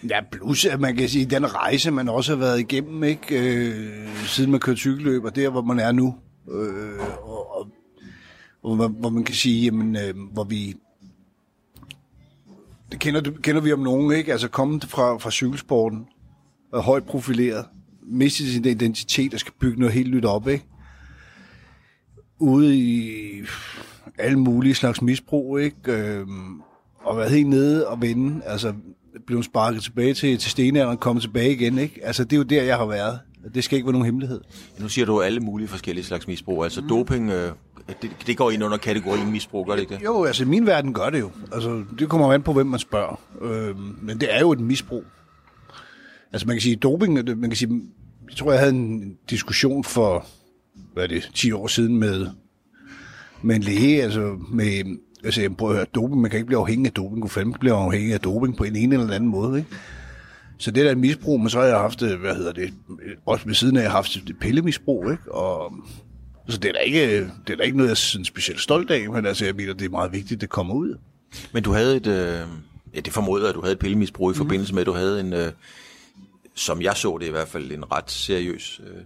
[0.10, 4.16] ja, plus at man kan sige, den rejse, man også har været igennem, ikke, øh,
[4.26, 6.16] siden man kørte cykelløb, og der, hvor man er nu,
[6.52, 7.68] øh, og, og,
[8.64, 10.76] og hvor, hvor man kan sige, jamen, øh, hvor vi
[12.92, 14.32] det kender, kender vi om nogen, ikke?
[14.32, 16.06] Altså komme fra, fra cykelsporten,
[16.72, 17.66] og højt profileret,
[18.04, 20.66] miste sin identitet og skal bygge noget helt nyt op, ikke?
[22.40, 23.12] Ude i
[24.18, 25.92] alle mulige slags misbrug, ikke?
[25.92, 26.62] Øhm,
[27.04, 28.74] og været helt nede og vende, altså
[29.28, 32.00] blev sparket tilbage til, til stenalderen og kommet tilbage igen, ikke?
[32.04, 33.20] Altså det er jo der, jeg har været.
[33.54, 34.42] Det skal ikke være nogen hemmelighed.
[34.78, 36.64] Ja, nu siger du alle mulige forskellige slags misbrug.
[36.64, 36.88] Altså mm.
[36.88, 37.52] doping, øh,
[38.02, 40.04] det, det går ind under kategorien misbrug, gør det ikke det?
[40.04, 41.32] Jo, altså min verden gør det jo.
[41.52, 43.20] Altså det kommer an på, hvem man spørger.
[43.42, 45.04] Øh, men det er jo et misbrug.
[46.32, 47.82] Altså man kan sige, doping, øh, man kan sige,
[48.30, 50.26] jeg tror, jeg havde en diskussion for,
[50.94, 52.28] hvad er det, 10 år siden med,
[53.42, 56.60] med en læge, altså med, altså jeg prøver at høre, doping, man kan ikke blive
[56.60, 59.60] afhængig af doping, kunne fandme blive afhængig af doping på en ene eller anden måde,
[59.60, 59.70] ikke?
[60.58, 62.74] Så det der er et misbrug, men så har jeg haft, øh, hvad hedder det,
[62.90, 65.32] øh, også ved siden af, jeg har haft et pillemisbrug, ikke?
[65.32, 65.74] Og,
[66.50, 69.10] så det er da ikke, det er da ikke noget, jeg er specielt stolt af,
[69.10, 70.98] men altså, jeg mener, det er meget vigtigt, at det kommer ud.
[71.52, 72.48] Men du havde et, øh,
[72.96, 74.38] ja, det formoder at du havde et pillemisbrug i mm.
[74.38, 75.52] forbindelse med, at du havde en, øh,
[76.56, 79.02] som jeg så det i hvert fald, en ret seriøs øh,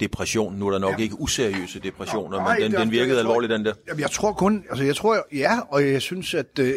[0.00, 0.54] depression.
[0.54, 1.02] Nu er der nok ja.
[1.02, 3.72] ikke useriøse depressioner, nej, men den, det, den virkede jeg, alvorligt, den der.
[3.88, 6.74] Jamen, jeg tror kun, altså jeg tror, ja, og jeg synes, at, øh,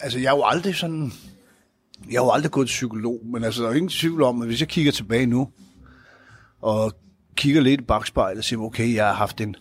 [0.00, 1.12] altså jeg er jo aldrig sådan,
[2.10, 4.48] jeg har jo aldrig gået til psykolog, men altså, der er ingen tvivl om, at
[4.48, 5.48] hvis jeg kigger tilbage nu,
[6.62, 6.92] og
[7.36, 9.56] kigger lidt i bagspejlet og siger, okay, jeg har haft en,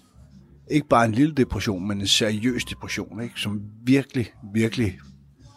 [0.72, 3.40] ikke bare en lille depression, men en seriøs depression, ikke?
[3.40, 5.00] som virkelig, virkelig,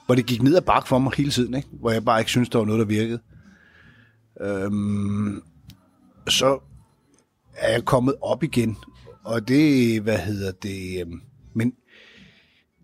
[0.07, 1.68] hvor det gik ned ad bak for mig hele tiden, ikke?
[1.72, 3.20] hvor jeg bare ikke synes der var noget, der virkede.
[4.40, 5.42] Øhm,
[6.29, 6.59] så
[7.57, 8.76] er jeg kommet op igen,
[9.24, 11.20] og det, hvad hedder det, øhm,
[11.55, 11.72] men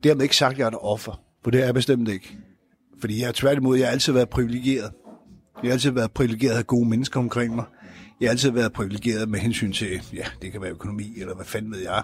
[0.05, 2.39] dermed ikke sagt, at jeg er et offer, for det er jeg bestemt ikke.
[3.01, 4.93] Fordi jeg tværtimod, jeg har altid været privilegeret.
[5.63, 7.65] Jeg har altid været privilegeret at have gode mennesker omkring mig.
[8.23, 11.45] Jeg har altid været privilegeret med hensyn til, ja, det kan være økonomi, eller hvad
[11.45, 12.03] fanden ved jeg.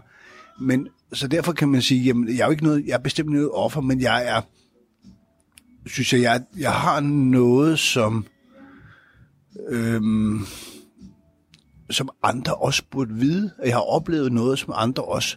[0.61, 3.31] Men, så derfor kan man sige, jamen, jeg er jo ikke noget, jeg er bestemt
[3.31, 4.41] noget offer, men jeg er,
[5.87, 8.27] synes jeg, jeg, jeg har noget, som,
[9.69, 10.41] øhm,
[11.91, 13.51] som andre også burde vide.
[13.65, 15.37] Jeg har oplevet noget, som andre også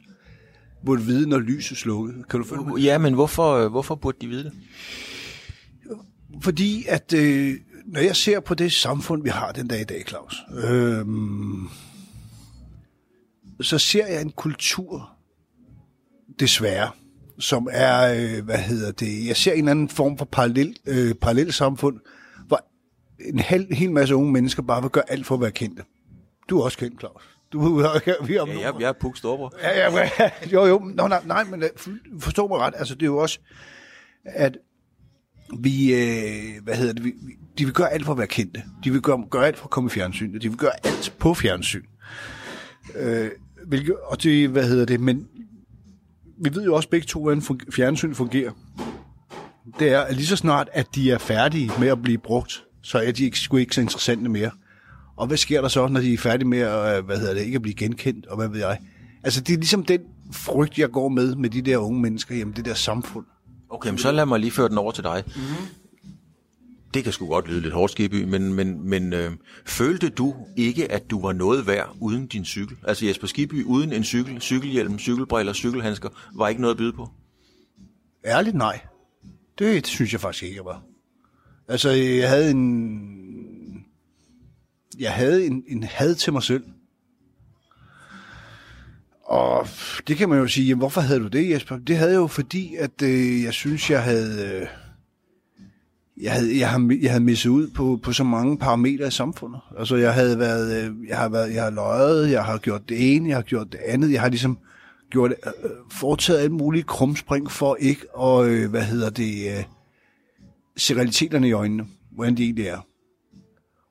[0.85, 2.23] burde vide, når lyset slukkede.
[2.29, 2.79] Kan du følge mig?
[2.79, 4.53] Ja, men hvorfor, hvorfor burde de vide det?
[6.41, 7.55] Fordi at øh,
[7.91, 11.05] når jeg ser på det samfund, vi har den dag i dag, Claus, øh,
[13.61, 15.09] så ser jeg en kultur,
[16.39, 16.91] desværre,
[17.39, 21.53] som er, øh, hvad hedder det, jeg ser en anden form for parallel, øh, parallel
[21.53, 21.99] samfund,
[22.47, 22.65] hvor
[23.19, 25.83] en hel, hel masse unge mennesker bare vil gøre alt for at være kendte.
[26.49, 27.21] Du er også kendt, Claus.
[27.53, 29.53] Du, vi har, ja, jeg, jeg er Puk Storbror.
[29.61, 30.09] Ja, ja,
[30.53, 30.79] jo, jo.
[30.79, 31.69] Nå, nej, nej, men øh,
[32.19, 32.73] forstå mig ret.
[32.77, 33.39] Altså, det er jo også,
[34.25, 34.57] at
[35.59, 37.13] vi, øh, hvad hedder det, vi,
[37.57, 38.63] de vil gøre alt for at være kendte.
[38.83, 40.33] De vil gøre, gøre alt for at komme i fjernsyn.
[40.33, 41.83] De vil gøre alt på fjernsyn.
[42.95, 43.29] Øh,
[43.67, 45.27] hvilket, og det, hvad hedder det, men
[46.43, 48.51] vi ved jo også begge to, hvordan fjernsyn fungerer.
[49.79, 52.97] Det er, at lige så snart, at de er færdige med at blive brugt, så
[52.97, 54.51] er de ikke, sgu ikke så interessante mere.
[55.15, 57.41] Og hvad sker der så, når de er færdige med at, øh, hvad hedder det,
[57.41, 58.77] ikke at blive genkendt, og hvad ved jeg?
[59.23, 62.53] Altså, det er ligesom den frygt, jeg går med, med de der unge mennesker, jamen
[62.55, 63.25] det der samfund.
[63.71, 65.23] Okay, men så lad mig lige føre den over til dig.
[65.25, 65.67] Mm-hmm.
[66.93, 69.31] Det kan sgu godt lyde lidt hårdt, Skibby, men, men, men øh,
[69.65, 72.77] følte du ikke, at du var noget værd uden din cykel?
[72.83, 77.09] Altså Jesper Skibby uden en cykel, cykelhjelm, cykelbriller, cykelhandsker, var ikke noget at byde på?
[78.25, 78.79] Ærligt nej.
[79.59, 80.83] Det synes jeg faktisk ikke, jeg var.
[81.67, 83.85] Altså, jeg havde en...
[84.99, 86.63] jeg havde en, en had til mig selv.
[89.31, 89.67] Og
[90.07, 91.77] det kan man jo sige, jamen, hvorfor havde du det, Jesper?
[91.77, 94.67] Det havde jeg jo fordi, at øh, jeg synes, jeg havde, øh,
[96.21, 99.61] jeg havde, jeg havde, jeg havde misset ud på, på så mange parametre i samfundet.
[99.79, 103.15] Altså, jeg havde været, øh, jeg har været, jeg har løjet, jeg har gjort det
[103.15, 104.57] ene, jeg har gjort det andet, jeg har ligesom
[105.09, 109.63] gjort, øh, øh foretaget alle mulige krumspring for ikke at, øh, hvad hedder det, øh,
[110.77, 112.87] se realiteterne i øjnene, hvordan de egentlig er.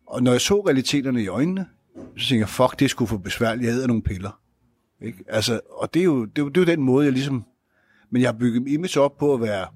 [0.07, 1.67] Og når jeg så realiteterne i øjnene,
[2.17, 4.40] så tænkte jeg, fuck, det skulle for besværligt, jeg havde nogle piller.
[5.03, 5.25] Ikke?
[5.29, 7.45] Altså, og det er, jo, det, er jo, det er jo den måde, jeg ligesom...
[8.11, 9.67] Men jeg har bygget mit image op på at være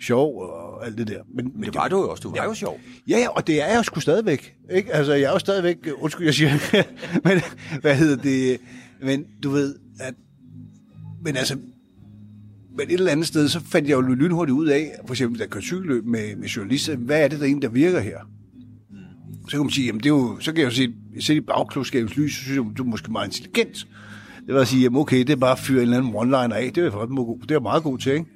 [0.00, 1.22] sjov og alt det der.
[1.34, 2.20] Men, Men det var du jo også.
[2.22, 2.44] Du var Ja.
[2.44, 2.80] jo sjov.
[3.08, 4.54] Ja, ja, og det er jeg sgu stadigvæk.
[4.70, 4.92] Ikke?
[4.92, 5.76] Altså, jeg er jo stadigvæk...
[5.98, 6.50] Undskyld, jeg siger...
[7.24, 7.40] men
[7.80, 8.60] hvad hedder det?
[9.02, 10.14] Men du ved, at...
[11.24, 11.56] Men altså...
[12.76, 15.48] Men et eller andet sted, så fandt jeg jo lynhurtigt ud af, for eksempel, jeg
[15.50, 18.18] kørte cykelløb med, med journalister, hvad er det, der egentlig, der virker her?
[19.48, 21.40] Så kan man sige, jamen det er jo, så kan jeg jo se, se i
[21.40, 23.86] bagklodskabens lys, så synes jeg, du er måske meget intelligent.
[24.46, 26.54] Det var at sige, jamen okay, det er bare at fyre en eller anden one-liner
[26.54, 28.26] af, det er god- det er jeg meget god til, ikke?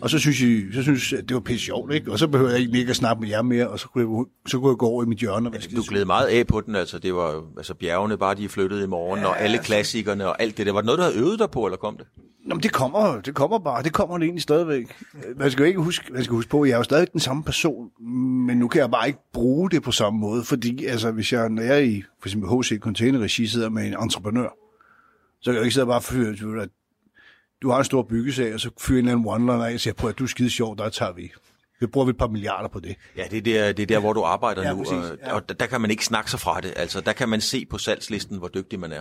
[0.00, 2.12] Og så synes jeg, så synes jeg, det var pisse sjovt, ikke?
[2.12, 4.24] Og så behøver jeg ikke, ikke at snakke med jer mere, og så kunne jeg,
[4.50, 5.48] så kunne jeg gå over i mit hjørne.
[5.48, 8.34] og være skide Du glædede meget af på den, altså det var altså bjergene bare
[8.34, 10.72] de er flyttet i morgen, og alle klassikerne og alt det der.
[10.72, 12.06] Var det noget, du havde øvet dig på, eller kom det?
[12.46, 13.82] Nå, men det kommer, det kommer bare.
[13.82, 14.86] Det kommer det egentlig stadigvæk.
[15.36, 17.20] Man skal jo ikke huske, man skal huske på, at jeg er jo stadig den
[17.20, 17.88] samme person,
[18.46, 21.48] men nu kan jeg bare ikke bruge det på samme måde, fordi altså, hvis jeg,
[21.48, 24.48] når jeg i for eksempel HC Container Regi sidder med en entreprenør,
[25.40, 26.64] så kan jeg jo ikke sidde og bare fyre, du
[27.62, 29.94] du har en stor byggesag, og så fyrer en eller anden one-liner af og siger,
[29.94, 31.32] prøv at du er skide sjov, der tager vi.
[31.80, 32.96] Vi bruger vi et par milliarder på det.
[33.16, 35.32] Ja, det er der, det er der hvor du arbejder Ja, nu, præcis, og, ja.
[35.34, 36.72] og der, der kan man ikke snakke sig fra det.
[36.76, 39.00] Altså, der kan man se på salgslisten, hvor dygtig man er.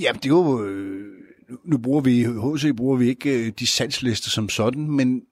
[0.00, 0.64] Ja, det er jo...
[0.64, 1.04] Øh,
[1.64, 5.22] nu- bruger vi, HC bruger vi ikke øh, de salgslister som sådan, men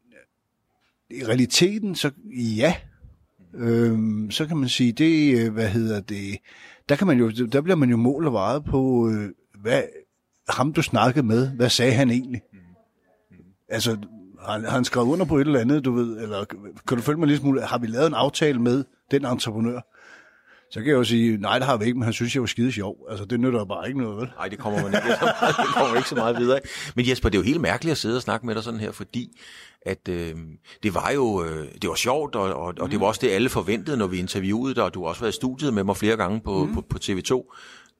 [1.10, 2.10] i realiteten, så
[2.56, 2.74] ja,
[3.54, 6.38] øhm, så kan man sige, det, øh, hvad hedder det,
[6.88, 9.28] der, kan man jo, der bliver man jo mål og vejet på, øh,
[9.62, 9.82] hvad
[10.48, 12.42] ham du snakkede med, hvad sagde han egentlig?
[13.68, 13.96] Altså,
[14.46, 16.44] har han, skrevet under på et eller andet, du ved, eller
[16.88, 19.80] kan du følge mig lidt smule, har vi lavet en aftale med den entreprenør?
[20.70, 22.46] Så kan jeg jo sige, nej, det har vi ikke, men han synes, jeg var
[22.46, 22.96] skide sjov.
[23.10, 24.30] Altså, det nytter bare ikke noget, vel?
[24.36, 26.60] Nej, det kommer man ikke så meget, det kommer ikke så meget videre.
[26.94, 28.92] Men Jesper, det er jo helt mærkeligt at sidde og snakke med dig sådan her,
[28.92, 29.40] fordi
[29.82, 30.34] at øh,
[30.82, 33.48] det var jo øh, det var sjovt, og, og, og det var også det, alle
[33.48, 36.16] forventede, når vi interviewede dig, og du har også været i studiet med mig flere
[36.16, 36.74] gange på, mm.
[36.74, 37.54] på, på TV2.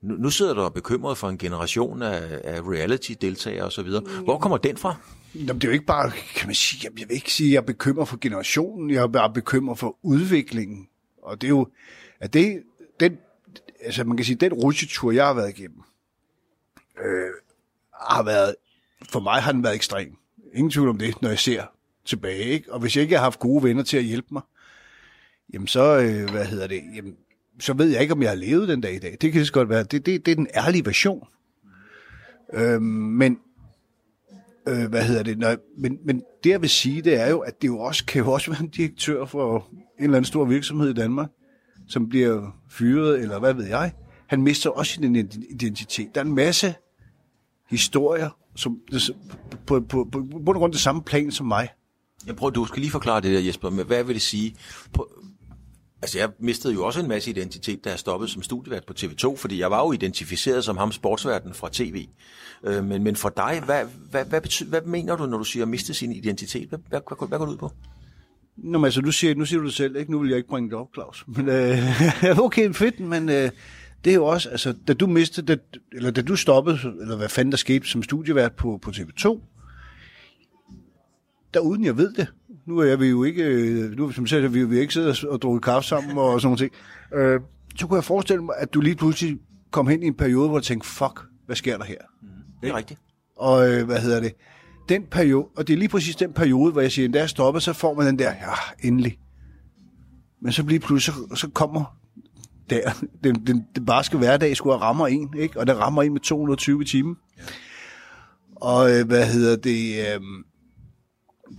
[0.05, 3.89] Nu, nu sidder du og bekymret for en generation af, af reality-deltagere osv.
[4.25, 4.97] Hvor kommer den fra?
[5.35, 7.53] Jamen, det er jo ikke bare, kan man sige, jeg, jeg vil ikke sige, at
[7.53, 10.89] jeg er bekymret for generationen, jeg er bare bekymret for udviklingen.
[11.23, 11.69] Og det er jo,
[12.21, 12.63] at det,
[13.01, 13.19] den,
[13.81, 15.83] altså man kan sige, den rutsjetur, jeg har været igennem,
[17.05, 17.31] øh,
[17.93, 18.55] har været,
[19.11, 20.17] for mig har den været ekstrem.
[20.55, 21.65] Ingen tvivl om det, når jeg ser
[22.05, 22.73] tilbage, ikke?
[22.73, 24.43] Og hvis jeg ikke har haft gode venner til at hjælpe mig,
[25.53, 27.17] jamen så, øh, hvad hedder det, jamen,
[27.61, 29.17] så ved jeg ikke, om jeg har levet den dag i dag.
[29.21, 31.29] Det kan så godt være, det, det, det er den ærlige version.
[32.55, 33.39] Øh, men
[34.69, 37.63] øh, hvad hedder det, Nå, men, men det jeg vil sige, det er jo, at
[37.63, 40.91] det jo også, kan jo også være en direktør for en eller anden stor virksomhed
[40.91, 41.31] i Danmark,
[41.89, 43.93] som bliver fyret, eller hvad ved jeg.
[44.27, 45.17] Han mister også sin
[45.51, 46.15] identitet.
[46.15, 46.75] Der er en masse
[47.71, 48.81] historier, som
[49.67, 51.69] på, på, på, på på og grund det samme plan som mig.
[52.27, 54.57] Jeg prøver, du skal lige forklare det der, Jesper, men hvad vil det sige?
[54.93, 55.09] På,
[56.05, 59.37] altså, jeg mistede jo også en masse identitet, da jeg stoppede som studievært på TV2,
[59.37, 62.07] fordi jeg var jo identificeret som ham sportsverden fra tv.
[62.65, 65.63] Øh, men, men for dig, hvad, hvad, hvad, betyder, hvad mener du, når du siger
[65.65, 66.69] at miste sin identitet?
[66.69, 67.73] Hvad, hvad, hvad, hvad går du ud på?
[68.57, 70.13] Nå, men altså, nu siger, nu siger du det selv, ikke?
[70.13, 71.25] Nu vil jeg ikke bringe det op, Claus.
[71.37, 73.51] Men, øh, okay, fedt, men øh,
[74.05, 75.57] det er jo også, altså, da du mistede, da,
[75.93, 79.41] eller da du stoppede, eller hvad fanden der skete som studievært på, på TV2,
[81.55, 82.27] der uden jeg ved det,
[82.67, 85.43] nu er vi jo ikke, øh, nu som sagt, vi, vi har ikke siddet og
[85.43, 86.73] drukket kaffe sammen og sådan noget ting,
[87.15, 87.41] øh,
[87.77, 89.39] så kunne jeg forestille mig, at du lige pludselig
[89.71, 91.97] kom hen i en periode, hvor du tænkte, fuck, hvad sker der her?
[92.63, 93.01] Det er rigtigt.
[93.37, 94.33] Og øh, hvad hedder det?
[94.89, 97.61] Den periode, og det er lige præcis den periode, hvor jeg siger, da jeg stopper,
[97.61, 99.19] så får man den der, ja, endelig.
[100.43, 101.97] Men så lige pludselig, så, så kommer
[102.71, 102.81] der,
[103.25, 105.61] den, den, den barske hverdag skulle rammer en, ikke?
[105.61, 107.17] Og den rammer en med 220 i timen.
[107.39, 107.43] Ja.
[108.57, 110.15] Og øh, hvad hedder det?
[110.15, 110.21] Øh,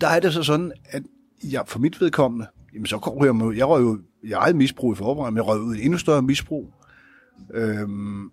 [0.02, 1.04] der er det så sådan, at
[1.44, 4.94] jeg for mit vedkommende, jamen så går jeg med, jeg røg jo, jeg ejede misbrug
[4.94, 6.74] i forvejen, men jeg røg ud i et endnu større misbrug.
[7.54, 8.26] Øhm,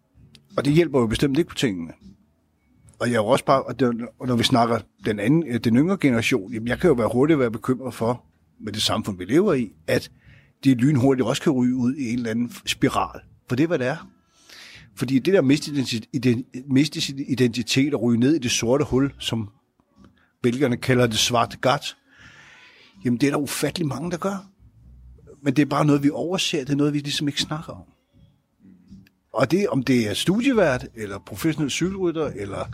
[0.56, 1.92] og det hjælper jo bestemt ikke på tingene.
[2.98, 5.60] Og jeg er jo også bare, og, det, og når vi snakker den, anden, øh,
[5.60, 8.24] den yngre generation, jamen jeg kan jo være hurtigt være bekymret for,
[8.60, 10.10] med det samfund, vi lever i, at
[10.64, 13.20] de lynhurtigt også kan ryge ud i en eller anden spiral.
[13.48, 14.08] For det er, hvad det er.
[14.96, 15.72] Fordi det der miste
[16.66, 19.48] miste sin identitet og ryge ned i det sorte hul, som
[20.42, 21.96] belgierne kalder det svarte gat,
[23.04, 24.46] jamen det er der ufattelig mange, der gør.
[25.42, 26.58] Men det er bare noget, vi overser.
[26.58, 27.84] Det er noget, vi ligesom ikke snakker om.
[29.32, 32.68] Og det, om det er studievært, eller professionel cykelrytter, eller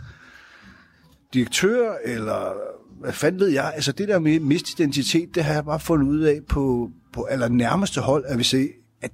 [1.33, 2.53] direktør, eller
[2.99, 6.19] hvad fanden ved jeg, altså det der med mistidentitet, det har jeg bare fundet ud
[6.19, 8.69] af på, på allernærmeste hold, at vi se,
[9.01, 9.11] at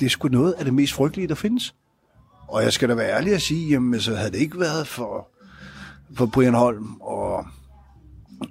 [0.00, 1.74] det er sgu noget af det mest frygtelige, der findes.
[2.48, 5.28] Og jeg skal da være ærlig at sige, jamen så havde det ikke været for,
[6.14, 7.46] for Brian Holm og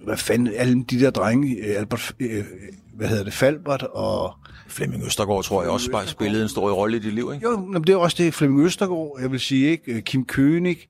[0.03, 2.45] hvad fanden, alle de der drenge, øh, Albert, øh,
[2.93, 4.33] hvad hedder det, Falbert og...
[4.67, 7.49] Flemming Østergaard, tror jeg også, bare spillede en stor rolle i dit liv, ikke?
[7.49, 9.93] Jo, men det er også det, Flemming Østergaard, jeg vil sige, ikke?
[9.93, 10.89] Øh, Kim König,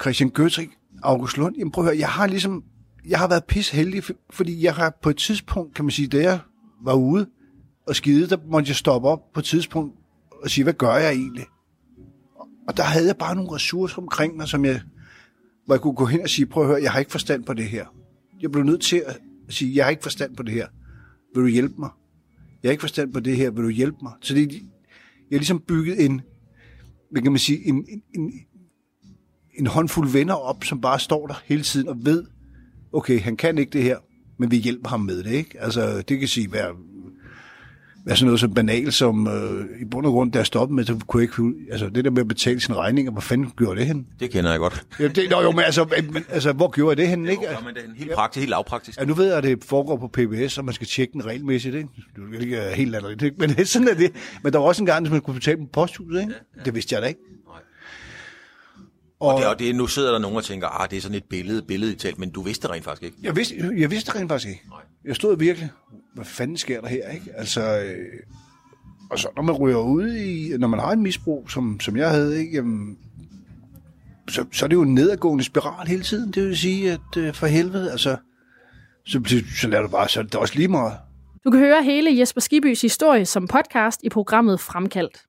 [0.00, 0.68] Christian Gøtrik,
[1.02, 1.56] August Lund.
[1.58, 2.64] Jamen prøv at høre, jeg har ligesom,
[3.08, 6.22] jeg har været pis heldig, fordi jeg har på et tidspunkt, kan man sige, da
[6.22, 6.38] jeg
[6.84, 7.26] var ude
[7.86, 9.94] og skide, der måtte jeg stoppe op på et tidspunkt
[10.42, 11.46] og sige, hvad gør jeg egentlig?
[12.68, 14.80] Og der havde jeg bare nogle ressourcer omkring mig, som jeg,
[15.66, 17.54] hvor jeg kunne gå hen og sige, prøv at høre, jeg har ikke forstand på
[17.54, 17.86] det her.
[18.40, 20.66] Jeg blev nødt til at sige, jeg har ikke forstand på det her.
[21.34, 21.90] Vil du hjælpe mig?
[22.62, 23.50] Jeg har ikke forstand på det her.
[23.50, 24.12] Vil du hjælpe mig?
[24.20, 24.60] Så det, jeg
[25.32, 26.20] har ligesom bygget en,
[27.10, 28.32] hvad kan man sige, en, en, en,
[29.54, 32.24] en håndfuld venner op, som bare står der hele tiden og ved,
[32.92, 33.98] okay, han kan ikke det her,
[34.38, 35.60] men vi hjælper ham med det, ikke?
[35.60, 36.74] Altså, det kan sige være
[38.14, 41.20] sådan noget så banalt som, øh, i bund og grund, der stoppede med, så kunne
[41.20, 44.06] jeg ikke, altså det der med at betale sine regninger, hvor fanden gjorde det hen?
[44.20, 44.84] Det kender jeg godt.
[45.00, 47.42] Ja, det, nå, jo, men altså, men, altså, hvor gjorde jeg det hen, ikke?
[47.42, 48.98] Jo, men det er helt praktisk, helt lavpraktisk.
[48.98, 51.74] Ja, nu ved jeg, at det foregår på PBS, og man skal tjekke den regelmæssigt,
[51.74, 51.88] ikke?
[52.16, 53.36] Det er ikke helt latterligt, ikke?
[53.38, 54.12] Men sådan er det.
[54.42, 56.32] Men der var også en gang, at man kunne betale på posthuset, ikke?
[56.32, 56.64] Ja, ja.
[56.64, 57.20] Det vidste jeg da ikke.
[59.20, 61.16] Og, og, det, og det, nu sidder der nogen og tænker, ah, det er sådan
[61.16, 63.16] et billede, billede i talt, men du vidste det rent faktisk ikke.
[63.22, 64.62] Jeg vidste, jeg vidste det rent faktisk ikke.
[64.70, 64.80] Nej.
[65.04, 65.70] Jeg stod virkelig,
[66.14, 67.26] hvad fanden sker der her, ikke?
[67.34, 68.06] Altså, øh,
[69.10, 72.10] og så når man ryger ud i, når man har et misbrug, som, som jeg
[72.10, 72.98] havde, ikke, jamen,
[74.28, 76.32] så, så er det jo en nedadgående spiral hele tiden.
[76.32, 78.16] Det vil sige, at øh, for helvede, altså,
[79.06, 80.92] så, så lader du bare, så er det også lige meget.
[81.44, 85.25] Du kan høre hele Jesper Skibys historie som podcast i programmet Fremkaldt.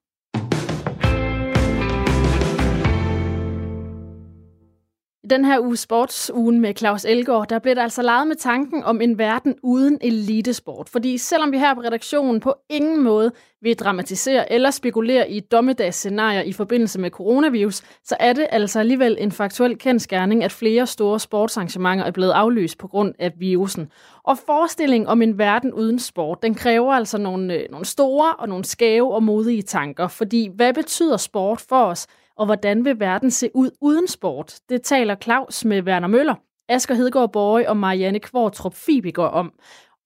[5.27, 8.83] I den her uge sportsugen med Claus Elgaard, der blev der altså leget med tanken
[8.83, 10.89] om en verden uden elitesport.
[10.89, 16.41] Fordi selvom vi her på redaktionen på ingen måde vil dramatisere eller spekulere i dommedagsscenarier
[16.41, 21.19] i forbindelse med coronavirus, så er det altså alligevel en faktuel kendskærning, at flere store
[21.19, 23.91] sportsarrangementer er blevet aflyst på grund af virusen.
[24.23, 28.49] Og forestillingen om en verden uden sport, den kræver altså nogle, øh, nogle store og
[28.49, 30.07] nogle skæve og modige tanker.
[30.07, 32.07] Fordi hvad betyder sport for os?
[32.37, 34.59] Og hvordan vil verden se ud uden sport?
[34.69, 36.35] Det taler Claus med Werner Møller,
[36.69, 39.53] Asger Hedegaard Borge og Marianne Kvartrup Fibiger om.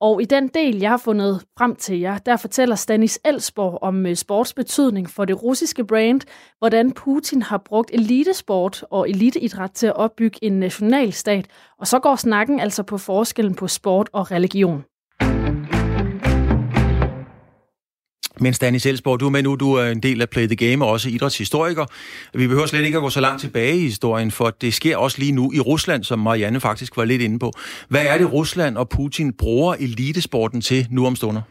[0.01, 4.05] Og i den del, jeg har fundet frem til jer, der fortæller Stanis Elsborg om
[4.05, 6.21] øh, sportsbetydning for det russiske brand,
[6.59, 11.45] hvordan Putin har brugt elitesport og eliteidræt til at opbygge en nationalstat,
[11.79, 14.83] og så går snakken altså på forskellen på sport og religion.
[18.41, 20.85] Men Danny Selsborg, du er med nu, du er en del af Play the Game
[20.85, 21.85] og også idrætshistoriker.
[22.33, 25.19] Vi behøver slet ikke at gå så langt tilbage i historien, for det sker også
[25.19, 27.51] lige nu i Rusland, som Marianne faktisk var lidt inde på.
[27.89, 31.41] Hvad er det, Rusland og Putin bruger elitesporten til nu om stunder?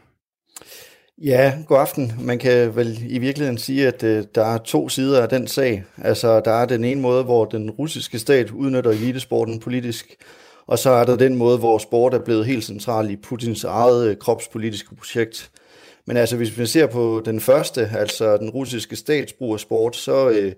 [1.24, 2.12] Ja, god aften.
[2.20, 5.85] Man kan vel i virkeligheden sige, at øh, der er to sider af den sag.
[5.98, 10.14] Altså, der er den ene måde, hvor den russiske stat udnytter elitesporten politisk,
[10.66, 14.09] og så er der den måde, hvor sport er blevet helt central i Putins eget
[14.09, 15.50] øh, kropspolitiske projekt.
[16.11, 20.29] Men altså, hvis vi ser på den første, altså den russiske statsbrug af sport, så,
[20.29, 20.53] øh,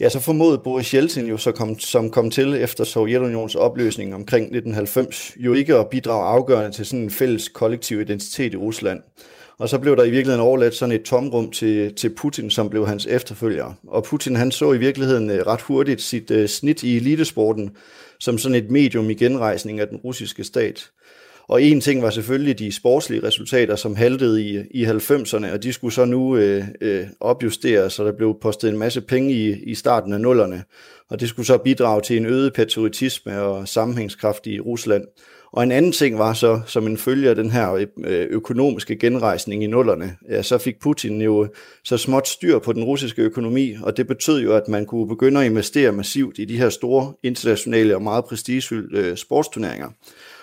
[0.00, 4.42] ja, så formodede Boris Yeltsin jo, så kom, som kom til efter Sovjetunions opløsning omkring
[4.42, 9.00] 1990, jo ikke at bidrage afgørende til sådan en fælles kollektiv identitet i Rusland.
[9.58, 12.86] Og så blev der i virkeligheden overladt sådan et tomrum til, til Putin, som blev
[12.86, 13.74] hans efterfølger.
[13.88, 17.70] Og Putin han så i virkeligheden øh, ret hurtigt sit uh, snit i elitesporten
[18.20, 20.90] som sådan et medium i genrejsning af den russiske stat.
[21.48, 25.72] Og en ting var selvfølgelig de sportslige resultater, som haltede i, i 90'erne, og de
[25.72, 29.74] skulle så nu øh, øh, opjusteres, så der blev postet en masse penge i, i
[29.74, 30.64] starten af nullerne.
[31.10, 35.04] Og det skulle så bidrage til en øget patriotisme og sammenhængskraft i Rusland.
[35.52, 37.72] Og en anden ting var så, som en følge af den her
[38.04, 41.50] øh, økonomiske genrejsning i nullerne, ja, så fik Putin jo øh,
[41.84, 45.40] så småt styr på den russiske økonomi, og det betød jo, at man kunne begynde
[45.40, 49.88] at investere massivt i de her store internationale og meget prestigefyldte øh, sportsturneringer.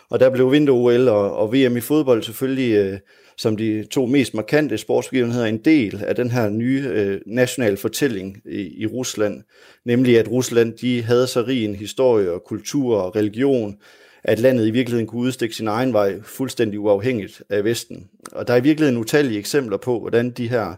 [0.10, 3.00] Og der blev vinter-OL og, og VM i fodbold selvfølgelig øh,
[3.38, 8.42] som de to mest markante sportsbegivenheder en del af den her nye øh, nationale fortælling
[8.46, 9.44] i, i Rusland.
[9.86, 13.78] Nemlig at Rusland de havde så rig en historie og kultur og religion,
[14.24, 18.10] at landet i virkeligheden kunne udstikke sin egen vej fuldstændig uafhængigt af Vesten.
[18.32, 20.76] Og der er i virkeligheden utallige eksempler på, hvordan de her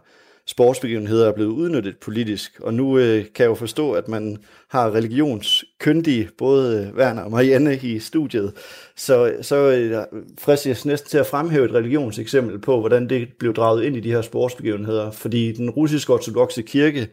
[0.47, 2.59] sportsbegivenheder er blevet udnyttet politisk.
[2.59, 4.37] Og nu øh, kan jeg jo forstå, at man
[4.69, 8.53] har religionskyndige, både øh, Werner og Marianne i studiet.
[8.95, 10.03] Så, så øh,
[10.39, 14.11] fristes næsten til at fremhæve et religionseksempel på, hvordan det blev draget ind i de
[14.11, 15.11] her sportsbegivenheder.
[15.11, 17.07] Fordi den russiske ortodoxe kirke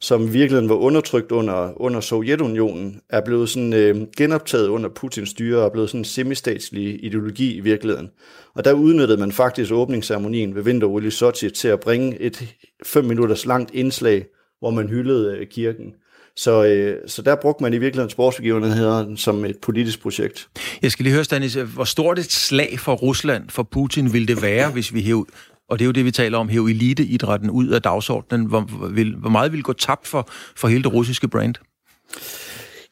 [0.00, 5.58] som virkelig var undertrykt under, under Sovjetunionen, er blevet sådan, øh, genoptaget under Putins styre
[5.58, 8.10] og er blevet sådan en semistatslig ideologi i virkeligheden.
[8.54, 12.54] Og der udnyttede man faktisk åbningsceremonien ved vinter i Sochi til at bringe et
[12.84, 14.26] fem minutters langt indslag,
[14.58, 15.94] hvor man hyldede øh, kirken.
[16.36, 20.48] Så, øh, så der brugte man i virkeligheden sportsbegivenheden som et politisk projekt.
[20.82, 24.42] Jeg skal lige høre, Stanis, hvor stort et slag for Rusland, for Putin, ville det
[24.42, 25.30] være, hvis vi hævde
[25.68, 28.46] og det er jo det, vi taler om, hæve eliteidrætten ud af dagsordenen.
[28.46, 31.54] Hvor, vil, hvor meget vil gå tabt for, for hele det russiske brand?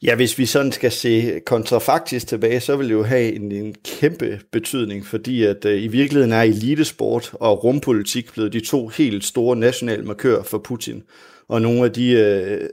[0.03, 3.75] Ja, hvis vi sådan skal se kontrafaktisk tilbage, så vil det jo have en, en
[3.85, 9.25] kæmpe betydning, fordi at uh, i virkeligheden er elitesport og rumpolitik blevet de to helt
[9.25, 11.03] store nationale markører for Putin.
[11.47, 12.11] Og nogle af de,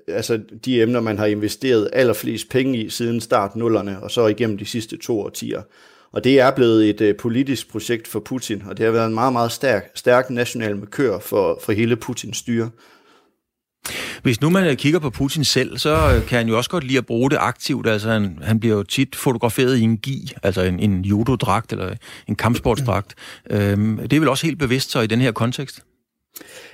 [0.09, 4.27] uh, altså de emner, man har investeret allerflest penge i siden start nullerne, og så
[4.27, 5.63] igennem de sidste to årtier.
[6.13, 9.15] Og det er blevet et øh, politisk projekt for Putin, og det har været en
[9.15, 12.71] meget, meget stærk, stærk national markør for, for hele Putins styre.
[14.23, 16.85] Hvis nu man øh, kigger på Putin selv, så øh, kan han jo også godt
[16.85, 17.89] lide at bruge det aktivt.
[17.89, 21.95] Altså han, han bliver jo tit fotograferet i en gi, altså en, en judodragt eller
[22.29, 23.15] en kampsportsdragt.
[23.51, 25.83] Øhm, det er vel også helt bevidst så i den her kontekst?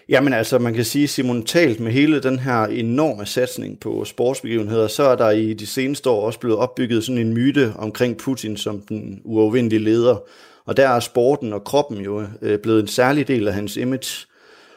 [0.09, 5.03] Jamen altså, man kan sige simultalt med hele den her enorme satsning på sportsbegivenheder, så
[5.03, 8.81] er der i de seneste år også blevet opbygget sådan en myte omkring Putin som
[8.81, 10.23] den uovervindelige leder.
[10.65, 14.27] Og der er sporten og kroppen jo øh, blevet en særlig del af hans image.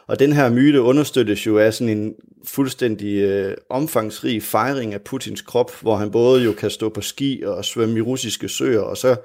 [0.06, 2.14] Og den her myte understøttes jo af sådan en
[2.44, 7.42] fuldstændig øh, omfangsrig fejring af Putins krop, hvor han både jo kan stå på ski
[7.46, 9.16] og svømme i russiske søer, og så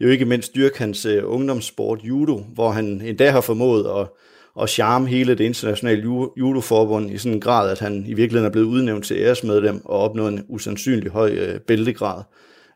[0.00, 4.06] jo ikke mindst dyrke hans øh, ungdomssport judo, hvor han endda har formået at
[4.54, 6.02] og charme hele det internationale
[6.36, 9.98] judoforbund i sådan en grad, at han i virkeligheden er blevet udnævnt til æresmedlem og
[9.98, 12.22] opnået en usandsynlig høj øh, bæltegrad.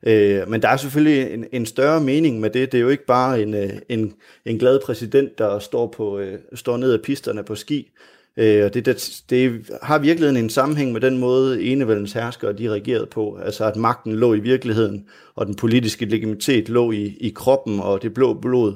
[0.07, 2.73] Øh, men der er selvfølgelig en, en større mening med det.
[2.73, 4.13] Det er jo ikke bare en, øh, en,
[4.45, 7.91] en glad præsident, der står, på, øh, står ned ad pisterne på ski.
[8.37, 12.69] Øh, og det, det, det har virkelig en sammenhæng med den måde, enevældens herskere de
[12.69, 13.39] regerede på.
[13.45, 18.03] Altså at magten lå i virkeligheden, og den politiske legitimitet lå i, i kroppen og
[18.03, 18.75] det blå blod.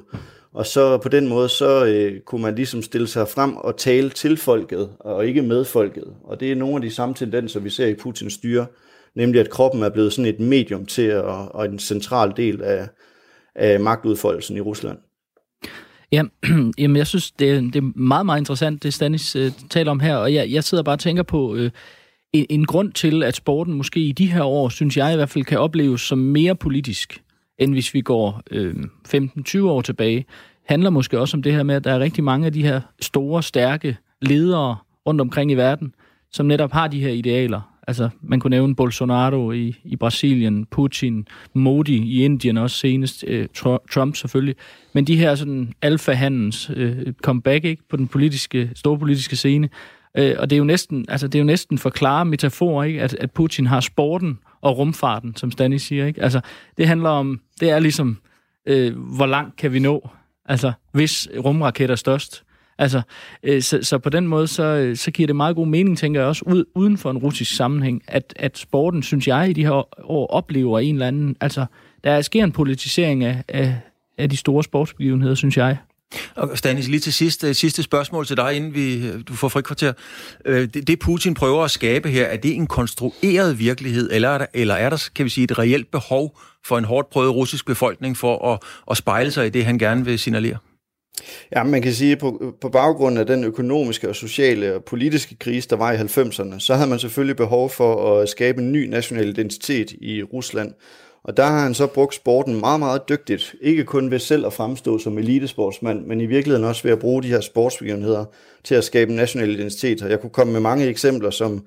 [0.54, 4.10] Og så på den måde, så øh, kunne man ligesom stille sig frem og tale
[4.10, 6.04] til folket, og ikke med folket.
[6.24, 8.66] Og det er nogle af de samme tendenser, vi ser i Putins styre,
[9.14, 12.88] nemlig at kroppen er blevet sådan et medium til at, og en central del af,
[13.54, 14.98] af magtudfoldelsen i Rusland.
[16.12, 16.22] Ja,
[16.78, 20.00] jamen jeg synes, det er, det er meget, meget interessant, det Stanis øh, taler om
[20.00, 21.70] her, og jeg, jeg sidder bare og tænker på øh,
[22.32, 25.30] en, en grund til, at sporten måske i de her år, synes jeg i hvert
[25.30, 27.22] fald, kan opleves som mere politisk
[27.60, 28.74] end hvis vi går øh,
[29.08, 30.24] 15-20 år tilbage,
[30.64, 32.80] handler måske også om det her med, at der er rigtig mange af de her
[33.00, 35.94] store, stærke ledere rundt omkring i verden,
[36.32, 37.60] som netop har de her idealer.
[37.86, 43.48] Altså, man kunne nævne Bolsonaro i, i Brasilien, Putin, Modi i Indien også senest, øh,
[43.90, 44.54] Trump selvfølgelig.
[44.92, 49.68] Men de her sådan alfa-handens øh, comeback ikke, på den politiske, store politiske scene.
[50.14, 53.02] Øh, og det er jo næsten, altså, det er jo næsten for klare metafor, ikke,
[53.02, 56.06] at, at Putin har sporten og rumfarten, som Stanley siger.
[56.06, 56.22] Ikke?
[56.22, 56.40] Altså,
[56.76, 58.18] det handler om, det er ligesom,
[58.66, 60.08] øh, hvor langt kan vi nå,
[60.44, 62.44] altså, hvis rumraketter er størst.
[62.78, 63.02] Altså,
[63.42, 66.20] øh, så, så på den måde, så, øh, så giver det meget god mening, tænker
[66.20, 69.64] jeg også, ud, uden for en russisk sammenhæng, at, at sporten, synes jeg, i de
[69.64, 71.66] her år oplever en eller anden, altså,
[72.04, 73.80] der sker en politisering af, af,
[74.18, 75.76] af de store sportsbegivenheder, synes jeg.
[76.34, 79.48] Og Stanis, lige til sidst, øh, sidste spørgsmål til dig, inden vi, øh, du får
[79.48, 79.92] frikvarter.
[80.44, 84.38] Øh, det, det Putin prøver at skabe her, er det en konstrueret virkelighed, eller er,
[84.38, 87.66] der, eller er der, kan vi sige, et reelt behov for en hårdt prøvet russisk
[87.66, 88.58] befolkning for at,
[88.90, 90.56] at spejle sig i det, han gerne vil signalere?
[91.56, 95.36] Ja, man kan sige, at på, på baggrund af den økonomiske og sociale og politiske
[95.36, 98.86] krise, der var i 90'erne, så havde man selvfølgelig behov for at skabe en ny
[98.86, 100.74] national identitet i Rusland.
[101.24, 103.54] Og der har han så brugt sporten meget, meget dygtigt.
[103.60, 107.22] Ikke kun ved selv at fremstå som elitesportsmand, men i virkeligheden også ved at bruge
[107.22, 108.24] de her sportsbegivenheder
[108.64, 110.02] til at skabe national identitet.
[110.02, 111.66] Og jeg kunne komme med mange eksempler, som,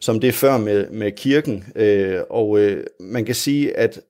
[0.00, 1.64] som det før med, med kirken.
[1.76, 4.00] Øh, og øh, man kan sige, at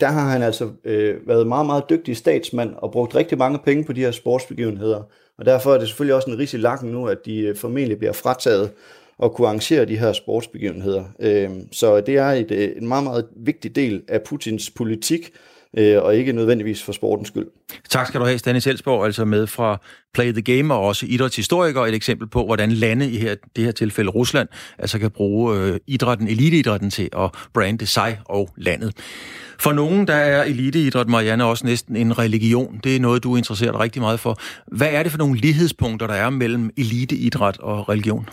[0.00, 3.84] der har han altså øh, været meget, meget dygtig statsmand og brugt rigtig mange penge
[3.84, 5.02] på de her sportsbegivenheder.
[5.38, 8.12] Og derfor er det selvfølgelig også en rigtig lakken nu, at de øh, formentlig bliver
[8.12, 8.70] frataget
[9.22, 11.04] at kunne arrangere de her sportsbegivenheder.
[11.20, 15.30] Øhm, så det er et, øh, en meget, meget vigtig del af Putins politik,
[15.76, 17.46] øh, og ikke nødvendigvis for sportens skyld.
[17.88, 19.80] Tak skal du have, Stanis Elsborg, altså med fra
[20.14, 23.72] Play the Game, og også idrætshistoriker, et eksempel på, hvordan lande, i her, det her
[23.72, 24.48] tilfælde Rusland,
[24.78, 28.92] altså kan bruge øh, idrætten, eliteidrætten til at brande sig og landet.
[29.58, 32.80] For nogen, der er eliteidræt, Marianne, også næsten en religion.
[32.84, 34.38] Det er noget, du interesserer dig rigtig meget for.
[34.66, 38.28] Hvad er det for nogle lighedspunkter, der er mellem eliteidræt og religion?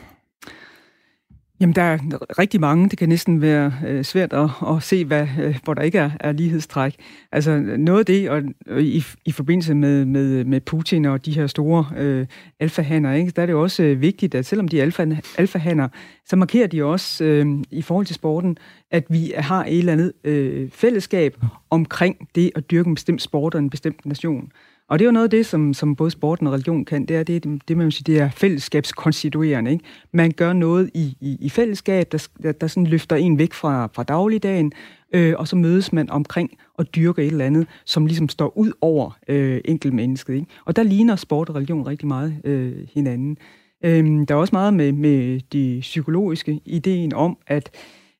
[1.59, 1.97] Jamen, der er
[2.39, 2.89] rigtig mange.
[2.89, 6.11] Det kan næsten være øh, svært at, at se, hvad, øh, hvor der ikke er,
[6.19, 6.95] er lighedstræk.
[7.31, 11.31] Altså, noget af det, og, og i, i forbindelse med, med, med Putin og de
[11.31, 12.27] her store øh,
[12.59, 15.87] alfahander, ikke, der er det jo også øh, vigtigt, at selvom de er alfa, alfahander,
[16.25, 18.57] så markerer de også øh, i forhold til sporten,
[18.91, 21.37] at vi har et eller andet øh, fællesskab
[21.69, 24.51] omkring det at dyrke en bestemt sport og en bestemt nation.
[24.89, 27.17] Og det er jo noget af det, som, som både sporten og religion kan, det
[27.17, 29.71] er det, det man siger, sige, det er fællesskabskonstituerende.
[29.71, 29.83] Ikke?
[30.13, 33.89] Man gør noget i, i, i fællesskab, der, der, der sådan løfter en væk fra,
[33.93, 34.71] fra dagligdagen,
[35.13, 38.71] øh, og så mødes man omkring og dyrker et eller andet, som ligesom står ud
[38.81, 40.33] over øh, enkeltmennesket.
[40.33, 40.47] Ikke?
[40.65, 43.37] Og der ligner sport og religion rigtig meget øh, hinanden.
[43.85, 47.69] Øh, der er også meget med, med de psykologiske ideen om, at,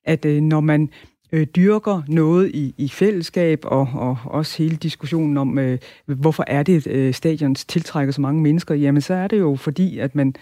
[0.04, 0.88] at øh, når man
[1.32, 6.62] øh, dyrker noget i, i fællesskab, og, og også hele diskussionen om, øh, hvorfor er
[6.62, 10.34] det, øh, stadions tiltrækker så mange mennesker, jamen så er det jo fordi, at man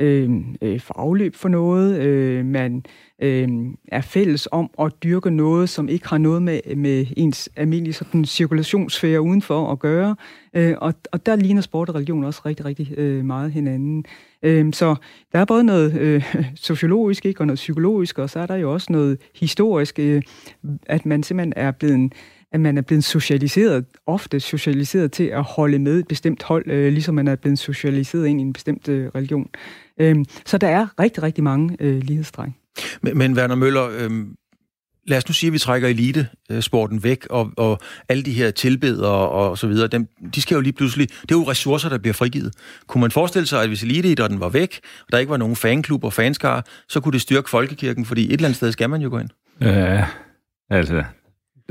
[0.00, 0.30] øh,
[0.62, 2.84] øh, får afløb for noget, øh, man
[3.22, 3.48] øh,
[3.88, 8.24] er fælles om at dyrke noget, som ikke har noget med, med ens almindelige sådan,
[8.24, 10.16] cirkulationssfære udenfor at gøre.
[10.54, 14.04] Øh, og, og der ligner sport og religion også rigtig, rigtig øh, meget hinanden.
[14.42, 14.94] Øhm, så
[15.32, 18.72] der er både noget øh, sociologisk ikke, og noget psykologisk, og så er der jo
[18.72, 20.22] også noget historisk, øh,
[20.86, 22.12] at man simpelthen er blevet
[22.52, 26.92] at man er blevet socialiseret, ofte socialiseret til at holde med et bestemt hold, øh,
[26.92, 29.48] ligesom man er blevet socialiseret ind i en bestemt øh, religion.
[30.00, 30.16] Øh,
[30.46, 32.50] så der er rigtig, rigtig mange øh, lighedstræk.
[33.00, 34.10] Men, men Werner Møller, øh,
[35.08, 39.28] lad os nu sige, at vi trækker elitesporten væk, og, og alle de her tilbedere
[39.28, 42.14] og så videre, dem, de skal jo lige pludselig, det er jo ressourcer, der bliver
[42.14, 42.54] frigivet.
[42.86, 46.04] Kunne man forestille sig, at hvis eliteidrætten var væk, og der ikke var nogen fanklub
[46.04, 49.10] og fanskar, så kunne det styrke folkekirken, fordi et eller andet sted skal man jo
[49.10, 49.28] gå ind?
[49.60, 50.06] Ja,
[50.70, 51.02] altså,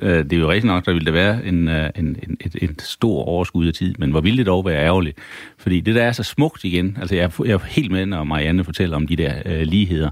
[0.01, 2.55] øh, det er jo rigtigt nok, der ville der være en, øh, en, en, et,
[2.61, 5.17] et stor overskud af tid, men hvor ville det dog være ærgerligt?
[5.57, 8.63] Fordi det der er så smukt igen, altså jeg, jeg er helt med, når Marianne
[8.63, 10.09] fortæller om de der øh, ligheder,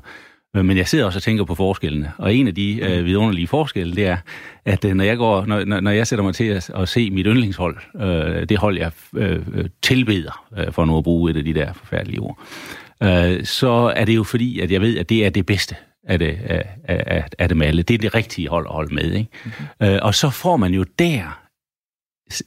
[0.63, 2.11] men jeg sidder også og tænker på forskellene.
[2.17, 4.17] Og en af de øh, vidunderlige forskelle, det er,
[4.65, 7.25] at øh, når, jeg går, når, når jeg sætter mig til at, at se mit
[7.25, 9.45] yndlingshold, øh, det hold, jeg øh,
[9.81, 12.39] tilbeder, øh, for nu at bruge et af de der forfærdelige ord,
[13.03, 15.75] øh, så er det jo fordi, at jeg ved, at det er det bedste
[16.07, 17.81] af det, af, af, af dem alle.
[17.81, 19.11] Det er det rigtige hold at holde med.
[19.11, 19.29] Ikke?
[19.45, 19.87] Mm-hmm.
[19.87, 21.39] Øh, og så får man jo der,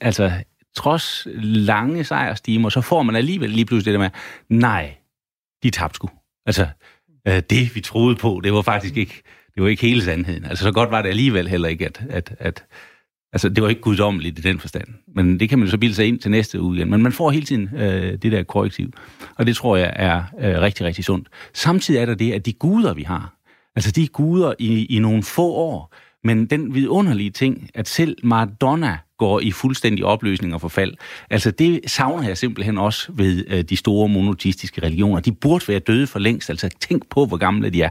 [0.00, 0.32] altså
[0.76, 4.94] trods lange sejrstimer, så får man alligevel lige pludselig det der med, nej,
[5.62, 6.10] de tabte sgu.
[6.46, 6.66] Altså,
[7.28, 9.22] øh, det, vi troede på, det var faktisk ikke,
[9.54, 10.44] det var ikke hele sandheden.
[10.44, 12.64] Altså, så godt var det alligevel heller ikke, at, at, at
[13.32, 14.88] altså, det var ikke guddommeligt i den forstand.
[15.14, 16.90] Men det kan man så bilde sig ind til næste uge igen.
[16.90, 18.92] Men man får hele tiden øh, det der korrektiv.
[19.36, 21.28] Og det tror jeg er øh, rigtig, rigtig sundt.
[21.54, 23.34] Samtidig er der det, at de guder, vi har,
[23.76, 25.94] altså de guder i, i nogle få år,
[26.24, 30.94] men den vidunderlige ting, at selv Maradona går i fuldstændig opløsning og forfald,
[31.30, 35.20] altså det savner jeg simpelthen også ved øh, de store monoteistiske religioner.
[35.20, 37.90] De burde være døde for længst, altså tænk på, hvor gamle de er.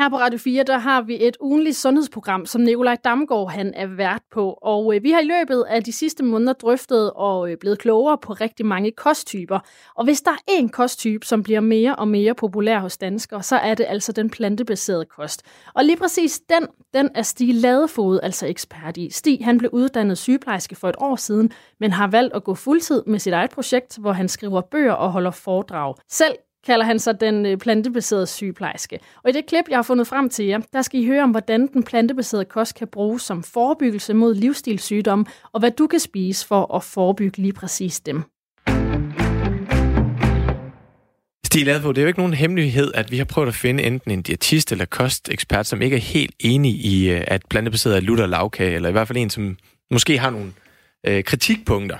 [0.00, 3.86] Her på Radio 4, der har vi et ugenligt sundhedsprogram, som Nikolaj Damgaard han er
[3.86, 4.58] vært på.
[4.62, 8.18] Og øh, vi har i løbet af de sidste måneder drøftet og øh, blevet klogere
[8.18, 9.58] på rigtig mange kosttyper.
[9.94, 13.56] Og hvis der er en kosttype, som bliver mere og mere populær hos danskere, så
[13.56, 15.42] er det altså den plantebaserede kost.
[15.74, 19.10] Og lige præcis den, den er Stig Ladefod altså ekspert i.
[19.10, 23.02] Stig han blev uddannet sygeplejerske for et år siden, men har valgt at gå fuldtid
[23.06, 25.94] med sit eget projekt, hvor han skriver bøger og holder foredrag.
[26.08, 26.34] Selv
[26.66, 28.98] kalder han sig den øh, plantebaserede sygeplejerske.
[29.24, 31.30] Og i det klip, jeg har fundet frem til jer, der skal I høre om,
[31.30, 36.46] hvordan den plantebaserede kost kan bruges som forebyggelse mod livsstilssygdomme, og hvad du kan spise
[36.46, 38.22] for at forebygge lige præcis dem.
[41.46, 44.10] Stig Ladvo, det er jo ikke nogen hemmelighed, at vi har prøvet at finde enten
[44.10, 48.26] en diætist eller kostekspert, som ikke er helt enig i, øh, at plantebaseret er lutter
[48.26, 49.56] lavkage, eller i hvert fald en, som
[49.90, 50.52] måske har nogle
[51.06, 51.96] øh, kritikpunkter.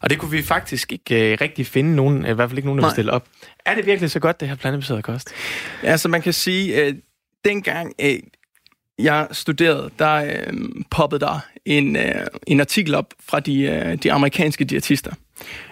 [0.00, 2.78] Og det kunne vi faktisk ikke øh, rigtig finde nogen, i hvert fald ikke nogen,
[2.78, 3.26] der vil stille op.
[3.66, 5.30] Er det virkelig så godt, det her plantebaseret kost?
[5.82, 6.94] Ja, altså man kan sige, øh,
[7.44, 8.18] dengang øh,
[8.98, 10.52] jeg studerede, der øh,
[10.90, 15.12] poppede der en, øh, en artikel op fra de, øh, de amerikanske diætister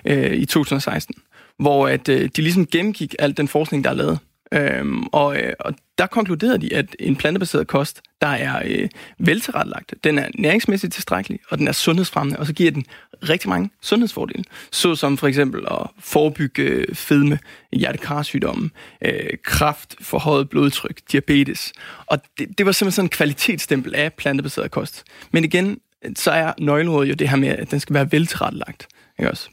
[0.05, 1.15] øh, i 2016,
[1.59, 4.19] hvor at, øh, de ligesom gennemgik al den forskning, der er lavet
[4.55, 8.89] Øhm, og, øh, og der konkluderede de, at en plantebaseret kost, der er øh,
[9.19, 12.85] veltilrettelagt, den er næringsmæssigt tilstrækkelig, og den er sundhedsfremmende, og så giver den
[13.29, 17.39] rigtig mange sundhedsfordele, såsom for eksempel at forebygge øh, fedme,
[17.73, 18.71] hjertekarsygdomme,
[19.05, 21.73] øh, kraft, forhøjet blodtryk, diabetes.
[22.07, 25.05] Og det, det var simpelthen sådan en kvalitetsstempel af plantebaseret kost.
[25.31, 25.81] Men igen,
[26.17, 28.89] så er nøgleordet jo det her med, at den skal være veltilrettelagt.
[29.19, 29.49] Ikke også?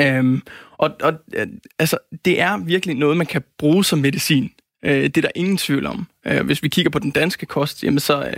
[0.00, 0.42] Øhm,
[0.78, 1.46] og og øh,
[1.78, 4.50] altså, det er virkelig noget, man kan bruge som medicin.
[4.84, 6.06] Øh, det er der ingen tvivl om.
[6.26, 8.34] Øh, hvis vi kigger på den danske kost, jamen så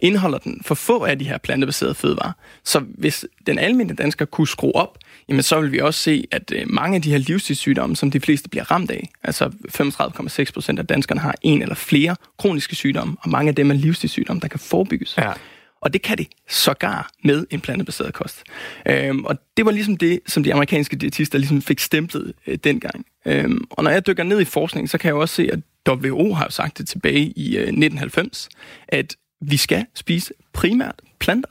[0.00, 2.32] indeholder den for få af de her plantebaserede fødevarer.
[2.64, 6.52] Så hvis den almindelige dansker kunne skrue op, jamen så vil vi også se, at
[6.66, 10.86] mange af de her livsstilssygdomme, som de fleste bliver ramt af, altså 35,6 procent af
[10.86, 14.60] danskerne har en eller flere kroniske sygdomme, og mange af dem er livsstilssygdomme, der kan
[14.60, 15.18] forebygges.
[15.18, 15.32] Ja.
[15.80, 18.42] Og det kan det sågar med en plantebaseret kost.
[18.86, 23.06] Øhm, og det var ligesom det, som de amerikanske diætister ligesom fik stemplet øh, dengang.
[23.26, 25.58] Øhm, og når jeg dykker ned i forskningen, så kan jeg også se, at
[25.88, 28.48] WHO har sagt det tilbage i øh, 1990,
[28.88, 31.50] at vi skal spise primært planter.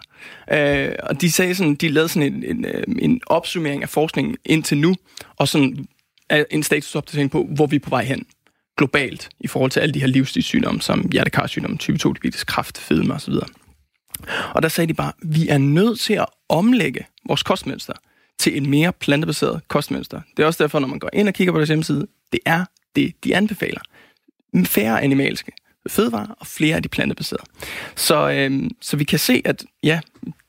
[0.51, 4.37] Øh, og de sagde sådan, de lavede sådan en, en, øh, en opsummering af forskningen
[4.45, 4.95] indtil nu,
[5.37, 5.87] og sådan
[6.51, 8.25] en statusopdatering på, hvor vi er på vej hen
[8.77, 13.13] globalt i forhold til alle de her livsstilssygdomme, som hjertekarsygdomme, type 2 diabetes, kræft, fedme
[13.13, 13.33] osv.
[14.53, 17.93] Og der sagde de bare, vi er nødt til at omlægge vores kostmønster
[18.37, 20.21] til et mere plantebaseret kostmønster.
[20.37, 22.65] Det er også derfor, når man går ind og kigger på deres hjemmeside, det er
[22.95, 23.81] det, de anbefaler.
[24.65, 25.51] Færre animalske
[25.87, 27.43] fødevarer og flere af de plantebaserede.
[27.95, 29.99] Så, øhm, så vi kan se, at ja,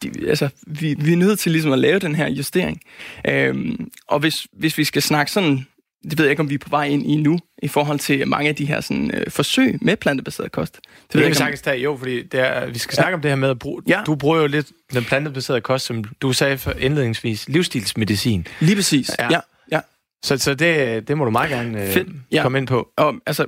[0.03, 2.81] de, altså, vi, vi er nødt til ligesom at lave den her justering.
[3.29, 5.67] Øhm, og hvis, hvis vi skal snakke sådan
[6.05, 8.29] det ved jeg ikke, om vi er på vej ind i nu, i forhold til
[8.29, 10.75] mange af de her sådan, øh, forsøg med plantebaseret kost.
[10.75, 13.15] Det, det ved jeg ikke, sagtens tage, jo, fordi det er, vi skal snakke ja.
[13.15, 13.83] om det her med at bruge...
[13.89, 14.03] Ja.
[14.07, 18.47] Du bruger jo lidt den plantebaserede kost, som du sagde for indledningsvis, livsstilsmedicin.
[18.61, 19.29] Lige præcis, ja.
[19.31, 19.41] ja.
[19.73, 19.81] ja.
[20.25, 22.43] Så, så det, det må du meget gerne øh, ja.
[22.43, 22.89] komme ind på.
[22.97, 23.47] Og altså,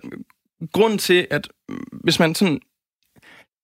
[0.73, 1.49] grunden til, at
[2.05, 2.61] hvis man sådan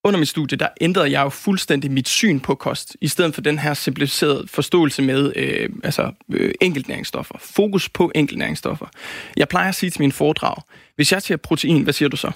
[0.09, 3.41] under mit studie, der ændrede jeg jo fuldstændig mit syn på kost, i stedet for
[3.41, 7.35] den her simplificerede forståelse med øh, altså, øh, enkeltnæringsstoffer.
[7.41, 8.87] Fokus på enkeltnæringsstoffer.
[9.37, 10.57] Jeg plejer at sige til mine foredrag,
[10.97, 12.31] hvis jeg siger protein, hvad siger du så?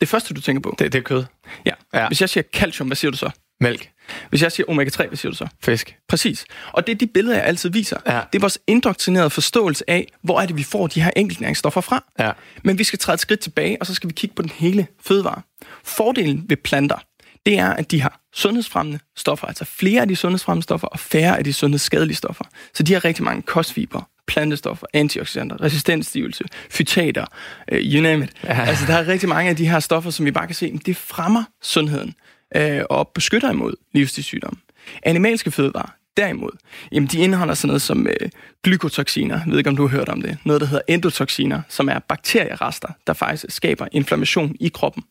[0.00, 0.74] Det første, du tænker på?
[0.78, 1.24] Det, det er kød.
[1.66, 1.72] Ja.
[1.94, 2.06] ja.
[2.06, 3.30] Hvis jeg siger calcium, hvad siger du så?
[3.60, 3.90] Mælk.
[4.28, 5.46] Hvis jeg siger omega-3, hvad siger du så?
[5.64, 5.96] Fisk.
[6.08, 6.44] Præcis.
[6.72, 7.96] Og det er de billeder, jeg altid viser.
[8.06, 8.20] Ja.
[8.32, 12.04] Det er vores indoktrinerede forståelse af, hvor er det, vi får de her enkeltnæringsstoffer fra.
[12.18, 12.30] Ja.
[12.64, 14.86] Men vi skal træde et skridt tilbage, og så skal vi kigge på den hele
[15.06, 15.42] fødevare.
[15.84, 16.98] Fordelen ved planter,
[17.46, 21.38] det er, at de har sundhedsfremmende stoffer, altså flere af de sundhedsfremmende stoffer og færre
[21.38, 22.44] af de sundhedsskadelige stoffer.
[22.74, 27.24] Så de har rigtig mange kostfiber, plantestoffer, antioxidanter, resistensstivelse, fytater,
[27.72, 28.30] uh, you name it.
[28.44, 28.64] Ja.
[28.64, 30.96] Altså, der er rigtig mange af de her stoffer, som vi bare kan se, det
[30.96, 32.14] fremmer sundheden
[32.56, 34.58] øh, og beskytter imod livsstilssygdomme.
[35.02, 36.50] Animalske fødevarer, derimod,
[36.92, 38.30] jamen de indeholder sådan noget som øh,
[38.62, 41.88] glykotoxiner, jeg ved ikke om du har hørt om det, noget der hedder endotoxiner, som
[41.88, 45.02] er bakterierester, der faktisk skaber inflammation i kroppen.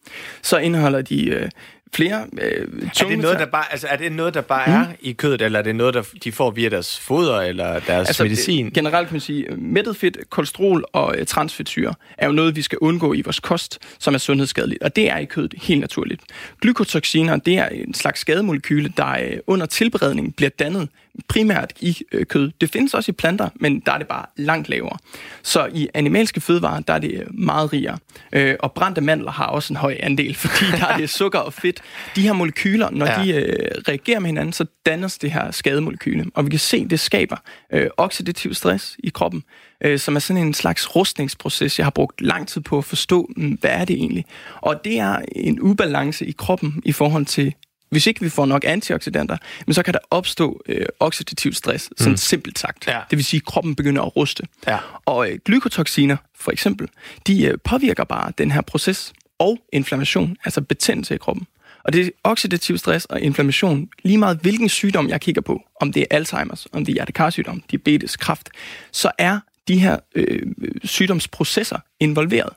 [0.42, 1.50] Så indeholder de øh,
[1.96, 2.68] flere øh,
[3.00, 4.74] er det noget, der bare, altså, er det noget, der bare mm.
[4.74, 8.08] er i kødet, eller er det noget, der de får via deres foder eller deres
[8.08, 8.66] altså, medicin?
[8.66, 12.62] Det, generelt kan man sige, mættet fedt, kolesterol og øh, transfedtsyre er jo noget, vi
[12.62, 16.22] skal undgå i vores kost, som er sundhedsskadeligt, og det er i kødet helt naturligt.
[16.62, 20.90] Glykotoxiner, det er en slags skademolekyle, der øh, under tilberedning bliver dannet
[21.28, 22.52] primært i øh, kød.
[22.62, 24.98] Det findes også i planter, men der er det bare langt lavere.
[25.44, 27.98] Så i animalske fødevarer, der er det øh, meget rigere.
[28.34, 31.54] Øh, og brændte mandler har også en høj andel, fordi der er det sukker og
[31.54, 31.82] fedt.
[32.16, 33.24] De her molekyler, når ja.
[33.24, 36.26] de øh, reagerer med hinanden, så dannes det her skademolekyle.
[36.34, 37.38] Og vi kan se, det skaber
[37.74, 39.44] øh, oxidativ stress i kroppen,
[39.84, 41.80] øh, som er sådan en slags rustningsproces.
[41.80, 44.26] Jeg har brugt lang tid på at forstå, mm, hvad er det egentlig?
[44.62, 47.54] Og det er en ubalance i kroppen i forhold til
[47.94, 49.38] hvis ikke vi får nok antioxidanter,
[49.68, 52.18] men så kan der opstå øh, oxidativ stress, sådan mm.
[52.18, 52.88] simpelt sagt.
[52.88, 53.00] Ja.
[53.10, 54.44] Det vil sige, at kroppen begynder at ruste.
[54.68, 54.78] Ja.
[55.06, 56.88] Og øh, glykotoxiner, for eksempel,
[57.28, 61.48] de øh, påvirker bare den her proces og inflammation, altså betændelse i kroppen.
[61.84, 65.94] Og det er oxidativ stress og inflammation, lige meget hvilken sygdom jeg kigger på, om
[65.94, 68.50] det er Alzheimer's, om det er hjertekarsygdom, diabetes, kræft,
[68.92, 70.42] så er de her øh,
[70.84, 72.50] sygdomsprocesser involveret.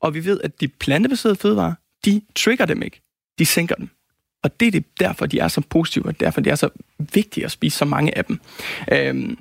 [0.00, 1.74] Og vi ved, at de plantebaserede fødevarer,
[2.04, 3.00] de trigger dem ikke.
[3.38, 3.88] De sænker dem.
[4.42, 6.68] Og det er det, derfor, de er så positive, og derfor det er så
[6.98, 8.40] vigtigt at spise så mange af dem.
[8.92, 9.38] Øhm,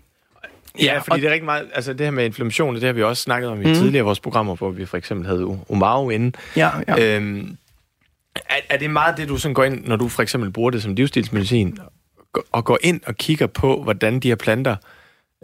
[0.79, 1.17] Ja, fordi og...
[1.21, 3.61] det er rigtig meget, altså det her med inflammation, det har vi også snakket om
[3.61, 3.73] i mm.
[3.73, 6.37] tidligere vores programmer, hvor vi for eksempel havde Omaro inde.
[6.55, 7.15] Ja, ja.
[7.15, 7.57] Øhm,
[8.35, 10.83] er, er det meget det, du sådan går ind, når du for eksempel bruger det
[10.83, 11.77] som livsstilsmedicin,
[12.51, 14.75] og går ind og kigger på, hvordan de her planter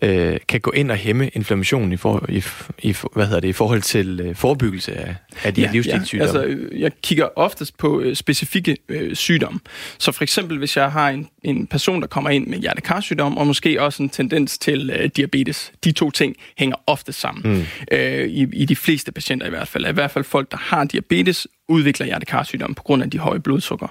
[0.03, 2.43] øh, kan gå ind og hæmme inflammationen i, for, i,
[2.81, 6.39] i, hvad hedder det, i forhold til øh, forebyggelse af, af de ja, livsstilssygdomme?
[6.39, 6.45] Ja.
[6.45, 9.59] Altså, øh, jeg kigger oftest på øh, specifikke øh, sygdomme.
[9.97, 13.47] Så for eksempel, hvis jeg har en, en person, der kommer ind med hjertekarsygdom, og
[13.47, 15.71] måske også en tendens til øh, diabetes.
[15.83, 17.53] De to ting hænger ofte sammen.
[17.53, 17.63] Mm.
[17.91, 19.85] Øh, i, I de fleste patienter i hvert fald.
[19.85, 23.87] I hvert fald folk, der har diabetes, udvikler hjertekarsygdom på grund af de høje blodsukker,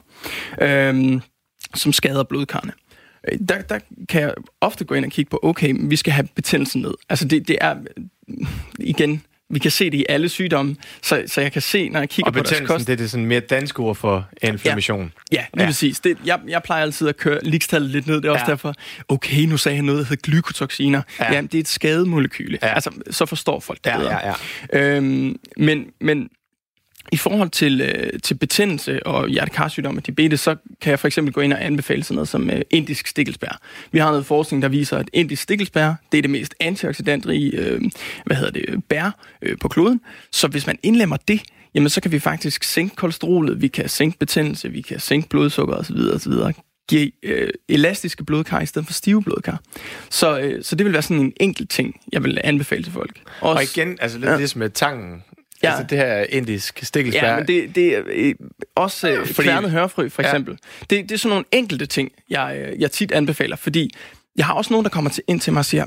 [0.63, 1.21] øh,
[1.75, 2.73] som skader blodkarne
[3.49, 6.83] der, der kan jeg ofte gå ind og kigge på, okay, vi skal have betændelsen
[6.83, 6.95] ned.
[7.09, 7.77] Altså det, det er,
[8.79, 12.09] igen, vi kan se det i alle sygdomme, så, så jeg kan se, når jeg
[12.09, 12.87] kigger og på deres kost...
[12.87, 15.13] det er det sådan mere dansk ord for inflammation.
[15.33, 15.69] Ja, ja lige ja.
[15.69, 16.01] præcis.
[16.01, 18.17] Det, jeg, jeg plejer altid at køre ligestallet lidt ned.
[18.17, 18.51] Det er også ja.
[18.51, 18.75] derfor,
[19.09, 21.03] okay, nu sagde jeg noget, der hedder glykotoxiner.
[21.21, 21.33] Ja.
[21.33, 22.59] Jamen, det er et skademolekyle.
[22.63, 22.75] Ja.
[22.75, 24.13] Altså, så forstår folk det ja, bedre.
[24.13, 24.35] Ja,
[24.73, 24.97] ja.
[24.97, 26.29] Øhm, men, men
[27.13, 31.35] i forhold til, øh, til betændelse og hjertekarsygdom og diabetes, så kan jeg for eksempel
[31.35, 33.61] gå ind og anbefale sådan noget som øh, indisk stikkelsbær.
[33.93, 37.81] Vi har noget forskning, der viser, at indisk stikkelsbær, det er det mest antioxidantrige øh,
[38.27, 40.01] hvad hedder det, bær øh, på kloden.
[40.33, 41.43] Så hvis man indlemmer det,
[41.75, 45.75] jamen så kan vi faktisk sænke kolesterolet, vi kan sænke betændelse, vi kan sænke blodsukker
[45.75, 45.97] osv.
[46.15, 46.33] osv
[46.89, 49.61] give øh, elastiske blodkar i stedet for stive blodkar.
[50.11, 53.21] Så, øh, så det vil være sådan en enkelt ting, jeg vil anbefale til folk.
[53.41, 54.37] Også, og igen, altså lidt ja.
[54.37, 55.23] ligesom med tangen,
[55.67, 55.71] Ja.
[55.71, 57.29] Altså det her indisk stikkelsbær.
[57.29, 58.35] Ja, men det, det er øh,
[58.75, 59.49] også øh, fordi...
[59.49, 60.59] kværnet hørfrø, for eksempel.
[60.91, 60.97] Ja.
[60.97, 63.91] Det, det er sådan nogle enkelte ting, jeg, øh, jeg tit anbefaler, fordi
[64.37, 65.85] jeg har også nogen, der kommer til, ind til mig og siger,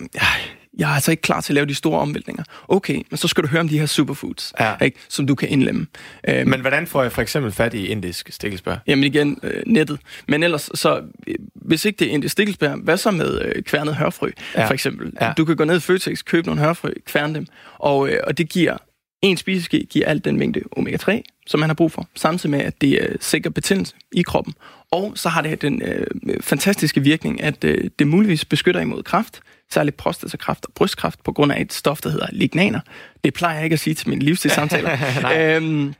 [0.78, 2.44] jeg er altså ikke klar til at lave de store omvæltninger.
[2.68, 4.76] Okay, men så skal du høre om de her superfoods, ja.
[4.82, 5.88] ikke, som du kan indlemme.
[6.30, 8.76] Øhm, men hvordan får jeg for eksempel fat i indisk stikkelsbær?
[8.88, 10.00] Jamen igen, øh, nettet.
[10.28, 13.96] Men ellers, så øh, hvis ikke det er indisk stikkelsbær, hvad så med øh, kværnet
[13.96, 14.68] hørfrø, ja.
[14.68, 15.14] for eksempel?
[15.22, 15.34] Ja.
[15.38, 17.46] Du kan gå ned i Føtex, købe nogle hørfrø, kværne dem,
[17.78, 18.78] og, øh, og det giver
[19.22, 22.82] en spiseske giver alt den mængde omega-3, som man har brug for, samtidig med, at
[22.82, 24.54] det er sikker betændelse i kroppen.
[24.92, 26.08] Og så har det den øh,
[26.42, 29.42] fantastiske virkning, at øh, det muligvis beskytter imod kræft,
[29.72, 32.80] særligt prostatakræft og brystkræft, på grund af et stof, der hedder lignaner.
[33.24, 34.98] Det plejer jeg ikke at sige til mine livsstilssamtaler.
[35.56, 35.94] øhm,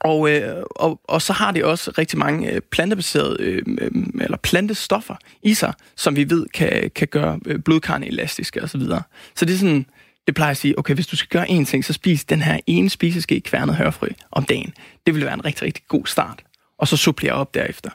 [0.00, 3.90] og, øh, og, og så har det også rigtig mange øh, plantebaserede øh, øh,
[4.20, 8.68] eller plantestoffer i sig, som vi ved kan, kan gøre øh, blodkarne elastiske osv.
[8.68, 9.02] Så, videre.
[9.36, 9.86] så det er sådan
[10.26, 12.60] det plejer at sige, okay, hvis du skal gøre én ting, så spis den her
[12.66, 14.74] ene spiseske kværnet hørfrø om dagen.
[15.06, 16.44] Det vil være en rigtig, rigtig god start.
[16.78, 17.90] Og så supplerer op derefter.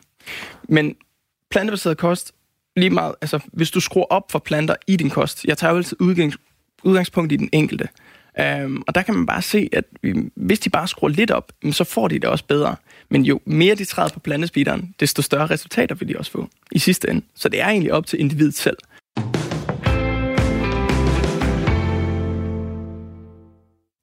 [0.69, 0.95] Men
[1.51, 2.31] plantebaseret kost,
[2.75, 5.77] lige meget, altså hvis du skruer op for planter i din kost, jeg tager jo
[5.77, 6.37] altid udgangs,
[6.83, 7.87] udgangspunkt i den enkelte.
[8.63, 9.83] Um, og der kan man bare se, at
[10.35, 12.75] hvis de bare skruer lidt op, så får de det også bedre.
[13.09, 16.79] Men jo mere de træder på plantespideren, desto større resultater vil de også få i
[16.79, 17.21] sidste ende.
[17.35, 18.77] Så det er egentlig op til individet selv.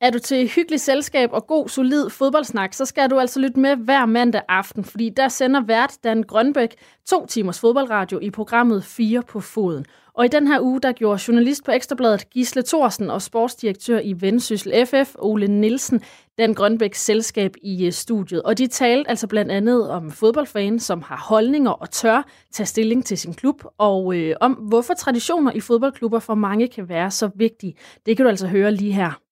[0.07, 3.77] Er du til hyggelig selskab og god, solid fodboldsnak, så skal du altså lytte med
[3.77, 6.75] hver mandag aften, fordi der sender vært Dan Grønbæk
[7.07, 9.85] to timers fodboldradio i programmet 4 på foden.
[10.15, 14.15] Og i den her uge, der gjorde journalist på Ekstrabladet Gisle Thorsen og sportsdirektør i
[14.21, 16.01] Vendsyssel FF, Ole Nielsen,
[16.39, 18.43] Dan Grønbæks selskab i øh, studiet.
[18.43, 23.05] Og de talte altså blandt andet om fodboldfans, som har holdninger og tør tage stilling
[23.05, 27.31] til sin klub, og øh, om hvorfor traditioner i fodboldklubber for mange kan være så
[27.35, 27.75] vigtige.
[28.07, 29.26] Det kan du altså høre lige her.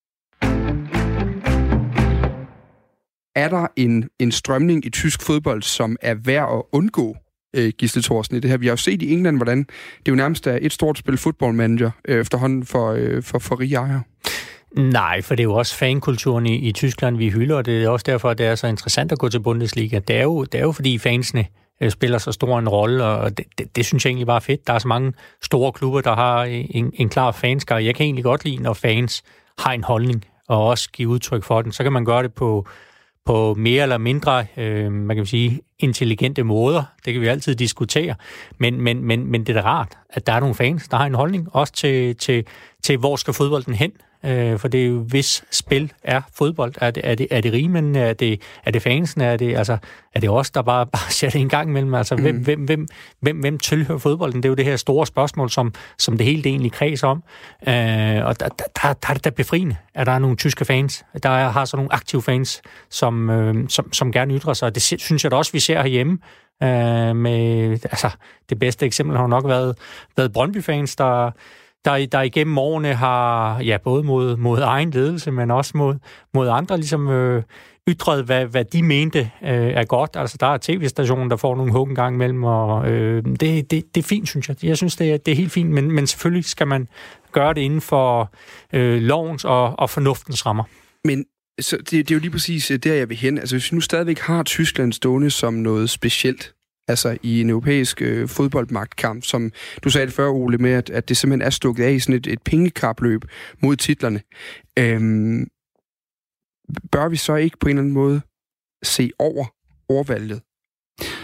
[3.34, 7.16] Er der en, en strømning i tysk fodbold, som er værd at undgå,
[7.56, 8.56] øh, Gisle Thorsen, i det her.
[8.56, 9.58] Vi har jo set i England, hvordan
[10.06, 13.76] det jo nærmest er et stort spil fodboldmanager øh, efterhånden for, øh, for, for rige
[13.76, 14.02] ejere.
[14.76, 17.88] Nej, for det er jo også fankulturen i, i Tyskland, vi hylder, og det er
[17.88, 19.98] også derfor, at det er så interessant at gå til Bundesliga.
[19.98, 21.46] Det er jo, det er jo fordi fansene
[21.80, 24.40] øh, spiller så stor en rolle, og det, det, det synes jeg egentlig bare er
[24.40, 24.66] fedt.
[24.66, 25.12] Der er så mange
[25.42, 27.78] store klubber, der har en, en klar fanskar.
[27.78, 29.22] Jeg kan egentlig godt lide, når fans
[29.58, 31.72] har en holdning, og også give udtryk for den.
[31.72, 32.66] Så kan man gøre det på
[33.26, 36.82] på mere eller mindre, øh, man kan sige, intelligente måder.
[37.04, 38.14] Det kan vi altid diskutere.
[38.58, 41.06] Men, men, men, men det er da rart, at der er nogle fans, der har
[41.06, 42.46] en holdning, også til, til,
[42.82, 43.92] til hvor skal fodbolden hen.
[44.24, 47.52] Øh, for det er jo, hvis spil er fodbold, er det, er det, er det
[47.52, 49.76] rimen, er det, er det fansen, er det, altså,
[50.14, 51.94] er det os, der bare, bare ser det en gang imellem?
[51.94, 52.22] Altså, mm.
[52.22, 52.86] hvem, hvem, hvem,
[53.20, 54.42] hvem, hvem tilhører fodbolden?
[54.42, 57.22] Det er jo det her store spørgsmål, som, som det hele egentlig kredser om.
[57.68, 60.64] Øh, og der, der, der, der er det da befriende, at der er nogle tyske
[60.64, 61.04] fans.
[61.22, 64.74] Der er, har så nogle aktive fans, som, øh, som, som gerne ytrer sig.
[64.74, 66.18] Det synes jeg da også, vi især herhjemme.
[66.62, 68.10] Øh, med, altså,
[68.48, 69.78] det bedste eksempel har nok været,
[70.16, 71.30] været Brøndby-fans, der
[71.84, 75.94] der, der igennem årene har, ja, både mod, mod egen ledelse, men også mod,
[76.34, 77.42] mod andre, ligesom øh,
[77.88, 80.10] ytret, hvad, hvad de mente øh, er godt.
[80.14, 83.70] Altså, der er tv-stationen, der får nogle hug en gang imellem, og øh, det, det,
[83.70, 84.64] det er fint, synes jeg.
[84.64, 86.88] Jeg synes, det er, det er helt fint, men, men selvfølgelig skal man
[87.32, 88.32] gøre det inden for
[88.72, 90.64] øh, lovens og, og fornuftens rammer.
[91.04, 91.24] Men
[91.60, 93.38] så det, det er jo lige præcis øh, der, jeg vil hen.
[93.38, 96.54] Altså, hvis vi nu stadigvæk har Tyskland stående som noget specielt,
[96.88, 99.52] altså i en europæisk øh, fodboldmagtkamp, som
[99.84, 102.14] du sagde det før, Ole, med, at, at det simpelthen er stukket af i sådan
[102.14, 103.24] et, et pengekapløb
[103.62, 104.22] mod titlerne.
[104.78, 105.48] Øhm,
[106.92, 108.20] bør vi så ikke på en eller anden måde
[108.82, 109.46] se over
[109.88, 110.42] ordvalget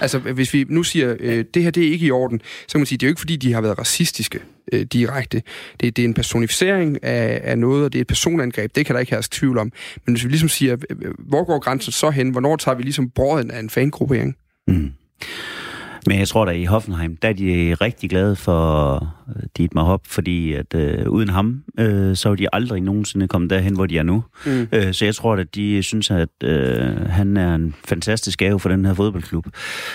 [0.01, 2.81] Altså, hvis vi nu siger, øh, det her det er ikke i orden, så kan
[2.81, 4.41] man sige, det er jo ikke fordi, de har været racistiske
[4.73, 5.43] øh, direkte.
[5.81, 8.75] Det, det er en personificering af, af noget, og det er et personangreb.
[8.75, 9.73] Det kan der ikke herske tvivl om.
[10.07, 12.31] Men hvis vi ligesom siger, øh, øh hvor går grænsen så hen?
[12.31, 14.37] Hvornår tager vi ligesom brøden af en fangruppering?
[14.69, 14.93] Mm.
[16.07, 18.95] Men jeg tror da i Hoffenheim, der er de rigtig glade for
[19.37, 23.51] øh, Dietmar Hopp, fordi at øh, uden ham, øh, så er de aldrig nogensinde kommet
[23.51, 24.25] derhen, hvor de er nu.
[24.47, 24.69] Mm.
[24.73, 28.69] Øh, så jeg tror at de synes, at øh, han er en fantastisk gave for
[28.69, 29.47] den her fodboldklub.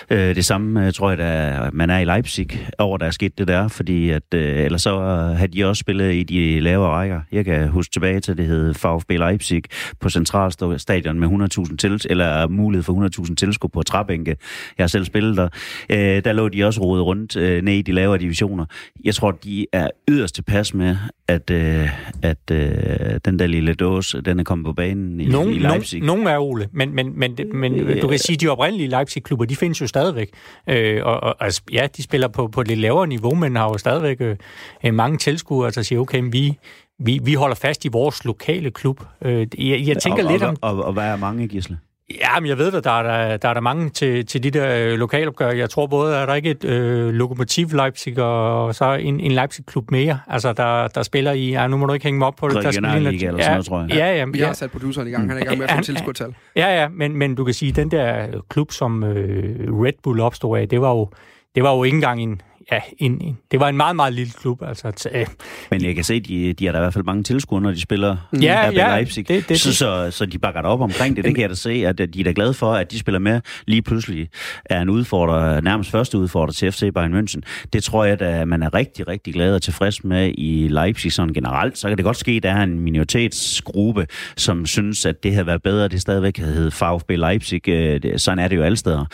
[0.09, 3.37] Øh, det samme øh, tror jeg, at man er i Leipzig over, der er sket
[3.37, 4.99] det der, fordi at, øh, ellers så
[5.37, 7.21] har de også spillet i de lavere rækker.
[7.31, 9.63] Jeg kan huske tilbage til, det hed VfB Leipzig
[9.99, 11.27] på centralstadion med
[11.69, 14.35] 100.000 til, eller mulighed for 100.000 tilskud på træbænke.
[14.77, 15.49] Jeg har selv spillet der.
[15.95, 18.65] Øh, der lå de også rodet rundt øh, ned i de lavere divisioner.
[19.03, 21.89] Jeg tror, de er yderst tilpas med, at, øh,
[22.21, 26.01] at øh, den der lille dåse, den er kommet på banen i, nogen, i Leipzig.
[26.01, 28.87] Nogen, nogen er, Ole, men, men, men, men øh, du kan sige, at de oprindelige
[28.87, 30.29] Leipzig-klubber, de findes jo stadigvæk.
[30.69, 33.65] Øh, og, og altså, ja, de spiller på, på et lidt lavere niveau, men har
[33.65, 36.57] jo stadigvæk øh, mange tilskuere, der siger, okay, vi,
[36.99, 39.01] vi, vi holder fast i vores lokale klub.
[39.21, 40.57] Øh, jeg, jeg tænker og, lidt om...
[40.61, 41.77] Og, og, og hvad er mange, Gisle?
[42.09, 44.51] Ja, men jeg ved, at der er der, der, er der mange til, til de
[44.51, 45.51] der øh, lokalopgør.
[45.51, 49.31] Jeg tror både, at der er ikke et øh, lokomotiv Leipzig, og så en, en
[49.31, 51.49] Leipzig-klub mere, altså der, der spiller i...
[51.49, 52.63] Ja, nu må du ikke hænge mig op på det.
[52.63, 53.89] Der spiller eller sådan ja, noget, tror jeg.
[53.89, 54.45] Ja, ja, Vi ja.
[54.45, 55.29] har sat produceren i gang.
[55.29, 56.35] Han er i gang med at få tilskudtal.
[56.55, 60.19] Ja, ja, men, men du kan sige, at den der klub, som øh, Red Bull
[60.19, 61.09] opstod af, det var jo,
[61.55, 62.41] det var jo ikke engang en,
[62.71, 64.61] ja, en, en, det var en meget, meget lille klub.
[64.63, 65.25] Altså, t- øh.
[65.71, 67.81] Men jeg kan se, de, de har da i hvert fald mange tilskuere, når de
[67.81, 69.27] spiller Ja, RB ja, Leipzig.
[69.27, 71.25] det- det- så, så, så de bakker dig op omkring det.
[71.25, 73.41] Det kan jeg da se, at de er da glade for, at de spiller med.
[73.67, 74.29] Lige pludselig
[74.65, 77.39] er en udfordrer, nærmest første udfordrer til FC Bayern München.
[77.73, 81.33] Det tror jeg, at man er rigtig, rigtig glad og tilfreds med i Leipzig sådan
[81.33, 81.77] generelt.
[81.77, 84.07] Så kan det godt ske, at der er en minoritetsgruppe,
[84.37, 87.69] som synes, at det havde været bedre, at det stadigvæk havde heddet VfB Leipzig.
[87.69, 89.05] Øh, det- Sådan er det jo alle steder.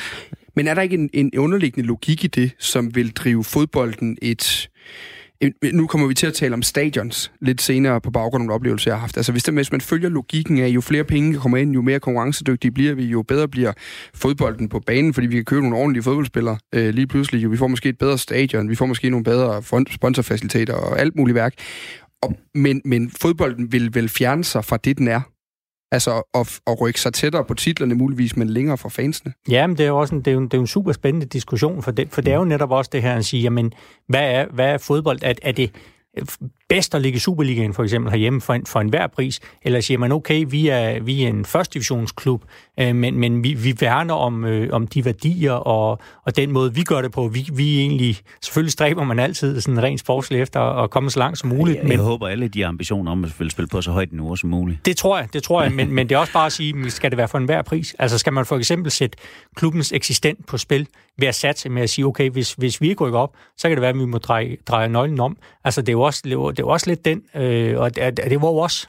[0.56, 4.70] Men er der ikke en, en underliggende logik i det, som vil drive fodbolden et...
[5.74, 8.92] Nu kommer vi til at tale om stadions lidt senere på baggrund af nogle oplevelser,
[8.92, 9.18] jeg har haft.
[9.18, 12.00] Altså hvis, det, hvis man følger logikken af, jo flere penge kommer ind, jo mere
[12.00, 13.74] konkurrencedygtige bliver vi, jo bedre bliver
[14.14, 17.44] fodbolden på banen, fordi vi kan købe nogle ordentlige fodboldspillere øh, lige pludselig.
[17.44, 21.16] Jo, vi får måske et bedre stadion, vi får måske nogle bedre sponsorfaciliteter og alt
[21.16, 21.54] muligt værk.
[22.22, 25.22] Og, men, men fodbolden vil vel fjerne sig fra det, den er.
[25.92, 29.34] Altså at, at rykke sig tættere på titlerne muligvis, men længere fra fansene.
[29.50, 30.68] Ja, men det er jo også en, det er jo en, det er jo en
[30.68, 33.44] super spændende diskussion, for det, for det er jo netop også det her at sige,
[33.44, 33.74] jamen,
[34.08, 35.20] hvad er, hvad er fodbold?
[35.22, 35.72] Er, er det
[36.72, 39.98] bedst at ligge i Superligaen for eksempel herhjemme for, en, for enhver pris, eller siger
[39.98, 42.44] man, okay, vi er, vi er en første divisionsklub,
[42.80, 46.74] øh, men, men vi, vi værner om, øh, om de værdier og, og den måde,
[46.74, 47.28] vi gør det på.
[47.28, 51.40] Vi, vi egentlig, selvfølgelig stræber man altid sådan rent sportsligt efter at komme så langt
[51.40, 51.78] som muligt.
[51.84, 54.50] Jeg, jeg håber alle, de ambitioner om at spille spille på så højt niveau som
[54.50, 54.86] muligt.
[54.86, 57.12] Det tror jeg, det tror jeg, men, men det er også bare at sige, skal
[57.12, 57.96] det være for enhver pris?
[58.00, 59.18] Altså skal man for eksempel sætte
[59.56, 63.04] klubbens eksistent på spil ved at satse med at sige, okay, hvis, hvis vi ikke
[63.04, 65.38] rykker op, så kan det være, at vi må dreje, dreje nøglen om.
[65.64, 66.22] Altså det er jo også,
[66.62, 68.88] det jo også lidt den, øh, og det, det var jo også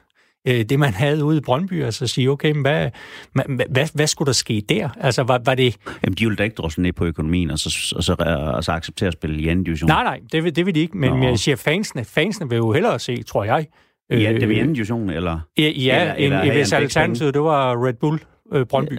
[0.49, 2.91] øh, det, man havde ude i Brøndby, altså at sige, okay, men hvad,
[3.33, 4.89] hvad, hvad, hvad skulle der ske der?
[5.01, 5.77] Altså var, var det...
[6.05, 8.15] Jamen, de vil da ikke drosle ned på økonomien, og så, og så,
[8.55, 9.89] og så acceptere at spille i anden division.
[9.89, 11.25] Nej, nej, det vil, det vil de ikke, men, Nå.
[11.25, 13.67] jeg siger, fansene, fansene vil jo hellere se, tror jeg.
[14.11, 15.41] Ja, det øh, vil i anden division, eller?
[15.59, 18.21] Ja, ja eller, en, eller hvis alternativet, det var Red Bull
[18.53, 18.99] øh, Brøndby,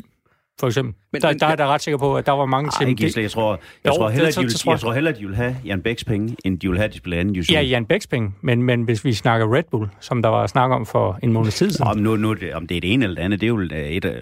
[0.59, 0.93] for eksempel.
[1.13, 2.95] Men, der, der er da ret sikker på, at der var mange til...
[2.95, 3.51] Gisle, jeg tror,
[3.83, 5.35] jeg, Jo, tror det- hellere, så- de vil, tror jeg jeg- tror hellere, de vil
[5.35, 7.53] have Jan Bæks penge, end de vil have, at de spiller anden division.
[7.55, 10.71] Ja, Jan Bæks penge, men, men hvis vi snakker Red Bull, som der var snak
[10.71, 11.87] om for en måned tid siden.
[11.87, 13.59] Om, nu, nu, det- om det er det ene eller det andet, det er jo
[13.59, 14.21] et af...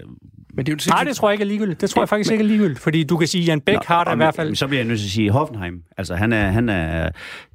[0.54, 1.80] Men det er jo Nej, det tror jeg ikke er ligegyldigt.
[1.80, 4.04] Det tror jeg faktisk ikke er ligegyldigt, fordi du kan sige, at Jan Bæk har
[4.04, 4.54] der i hvert fald...
[4.54, 5.82] Så bliver jeg nødt til at sige Hoffenheim.
[5.98, 7.10] Altså, han er, han er,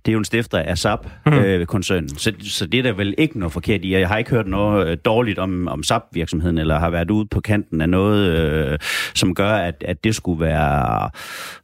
[0.07, 2.09] det er jo en stifter af SAP-koncernen.
[2.09, 3.93] så, så det er der vel ikke noget forkert i.
[3.95, 7.39] Jeg har ikke hørt noget øh, dårligt om, om SAP-virksomheden, eller har været ude på
[7.41, 8.79] kanten af noget, øh,
[9.15, 11.09] som gør, at, at det skulle være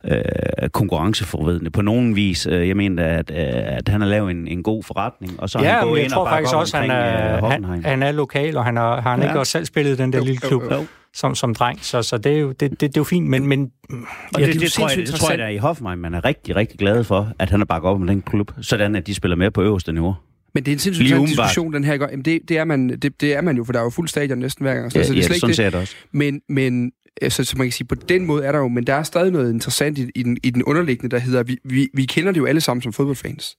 [0.05, 2.47] øh, konkurrenceforvridende på nogen vis.
[2.51, 3.37] Øh, Jeg mener, at, øh,
[3.77, 6.11] at han har lavet en, en god forretning, og så Ja, han gået jeg ind
[6.13, 7.83] tror og op også, han omkring, er, øh, han, Hoffenheim.
[7.83, 9.27] han er lokal, og han har, har han Ja.
[9.27, 10.85] ikke også selv spillet den der Jo, lille jo, klub jo.
[11.15, 11.79] Som, som dreng.
[11.81, 13.47] Så, så det, er jo, det, det, det er jo fint, men...
[13.47, 16.13] men Og ja, det, det, jo tror jeg, det tror jeg, er i Hoffenheim, man
[16.13, 19.07] er rigtig, rigtig glad for, at han har bakket op om den klub, sådan at
[19.07, 20.15] de spiller med på øverste niveau.
[20.53, 21.93] Men det er en sindssygt interessant diskussion, den her.
[21.93, 22.05] ikke?
[22.11, 24.07] Jamen, det, det, er man, det, det er man jo, for der er jo fuld
[24.07, 24.91] stadion næsten hver gang.
[24.91, 25.73] Så Ja, altså, det er ja, slet sådan det.
[25.73, 25.95] det også.
[26.11, 28.93] Men, men altså, så man kan sige, på den måde er der jo, men der
[28.93, 32.05] er stadig noget interessant i, i, den, i den underliggende, der hedder, vi, vi, vi
[32.05, 33.57] kender det jo alle sammen som fodboldfans.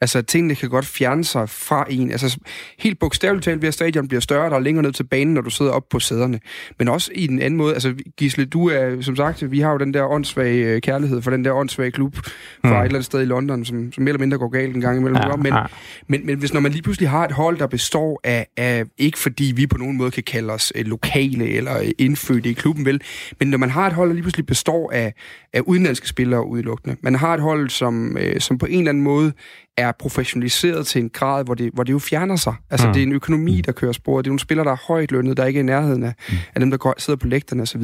[0.00, 2.10] Altså, tingene kan godt fjerne sig fra en.
[2.10, 2.38] Altså,
[2.78, 5.40] helt bogstaveligt talt ved at stadion bliver større, der er længere ned til banen, når
[5.40, 6.40] du sidder op på sæderne.
[6.78, 7.74] Men også i en anden måde.
[7.74, 11.30] Altså, Gisle, du er, som sagt, vi har jo den der åndssvage øh, kærlighed for
[11.30, 12.22] den der åndssvage klub fra
[12.64, 12.70] Mm.
[12.70, 14.98] et eller andet sted i London, som, som mere eller mindre går galt en gang
[14.98, 15.16] imellem.
[15.16, 15.62] Ja, men, ja.
[16.08, 19.18] men, men hvis når man lige pludselig har et hold, der består af, af ikke
[19.18, 22.84] fordi vi på nogen måde kan kalde os øh, lokale eller øh, indfødte i klubben,
[22.84, 23.00] vel,
[23.40, 25.14] men når man har et hold, der lige pludselig består af,
[25.52, 29.32] af udenlandske spillere udelukkende, man har et hold, som, som på en eller anden måde
[29.80, 32.54] er professionaliseret til en grad, hvor det, hvor det jo fjerner sig.
[32.70, 32.90] Altså, Mm.
[32.90, 32.94] mm.
[32.94, 34.24] det er en økonomi, der kører sporet.
[34.24, 36.34] Det er nogle spillere, der er højt lønnet, der ikke er i nærheden af, mm.
[36.54, 37.82] af dem, der går, sidder på lægterne osv.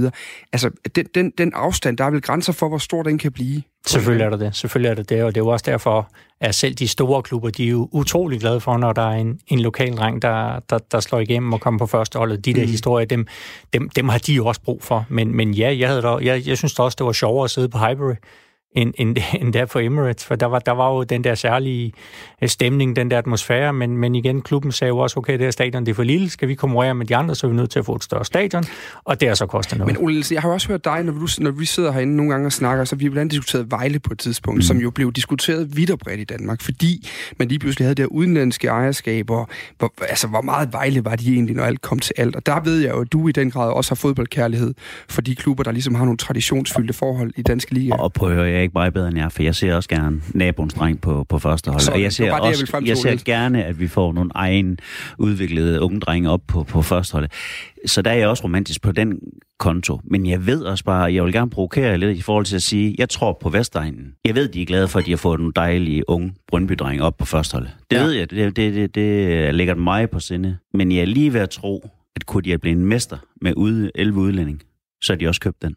[0.52, 3.62] Altså, den, den, den afstand, der er vel grænser for, hvor stor den kan blive.
[3.86, 4.56] Selvfølgelig er der det.
[4.56, 6.08] Selvfølgelig er det det, og det er jo også derfor,
[6.40, 9.38] at selv de store klubber, de er jo utrolig glade for, når der er en,
[9.46, 12.44] en lokal dreng, der, der, der slår igennem og kommer på første holdet.
[12.44, 12.68] De der Mm.
[12.70, 13.26] historier, dem,
[13.72, 15.06] dem, dem har de jo også brug for.
[15.08, 17.50] Men, men ja, jeg, havde da, jeg, jeg synes da også, det var sjovere at
[17.50, 18.14] sidde på Highbury,
[18.76, 21.92] end, end, end der på Emirates, for der var, der var jo den der særlige
[22.42, 25.50] øh, stemning, den der atmosfære, men, men igen, klubben sagde jo også, okay, det her
[25.50, 27.70] stadion det er for lille, skal vi konkurrere med de andre, så er vi nødt
[27.70, 28.64] til at få et større stadion,
[29.04, 29.94] og det har så kostet noget.
[29.94, 32.32] Men Ole jeg har jo også hørt dig, når, du, når vi sidder herinde nogle
[32.32, 34.62] gange og snakker, så vi har blandt andet diskuteret Vejle på et tidspunkt, mm.
[34.62, 37.08] som jo blev diskuteret vidt og bredt i Danmark, fordi
[37.38, 39.44] man lige pludselig havde der udenlandske ejerskaber.
[39.78, 42.36] Hvor, altså, hvor meget Vejle var de egentlig, når alt kom til alt?
[42.36, 44.74] Og der ved jeg jo, at du i den grad også har fodboldkærlighed
[45.08, 47.94] for de klubber, der ligesom har nogle traditionsfyldte forhold i danske liga.
[47.94, 50.22] Og prøv at høre, jeg ikke meget bedre end jer, for jeg ser også gerne
[50.34, 51.80] naboens dreng på, på første hold.
[51.80, 54.12] Sådan, og jeg ser, bare det, jeg også, til, jeg ser gerne, at vi får
[54.12, 54.78] nogle egen
[55.18, 57.28] udviklede unge drenge op på, på første hold.
[57.86, 59.18] Så der er jeg også romantisk på den
[59.58, 60.00] konto.
[60.04, 62.62] Men jeg ved også bare, jeg vil gerne provokere jer lidt i forhold til at
[62.62, 64.12] sige, jeg tror på Vestegnen.
[64.24, 67.16] Jeg ved, de er glade for, at de har fået nogle dejlige unge brøndby op
[67.16, 67.66] på første hold.
[67.90, 68.02] Det ja.
[68.02, 70.56] ved jeg, det, det, det, det ligger mig på sinde.
[70.74, 73.52] Men jeg er lige ved at tro, at kunne de have blevet en mester med
[73.56, 74.62] ude, 11 udlænding,
[75.02, 75.74] så har de også købt den.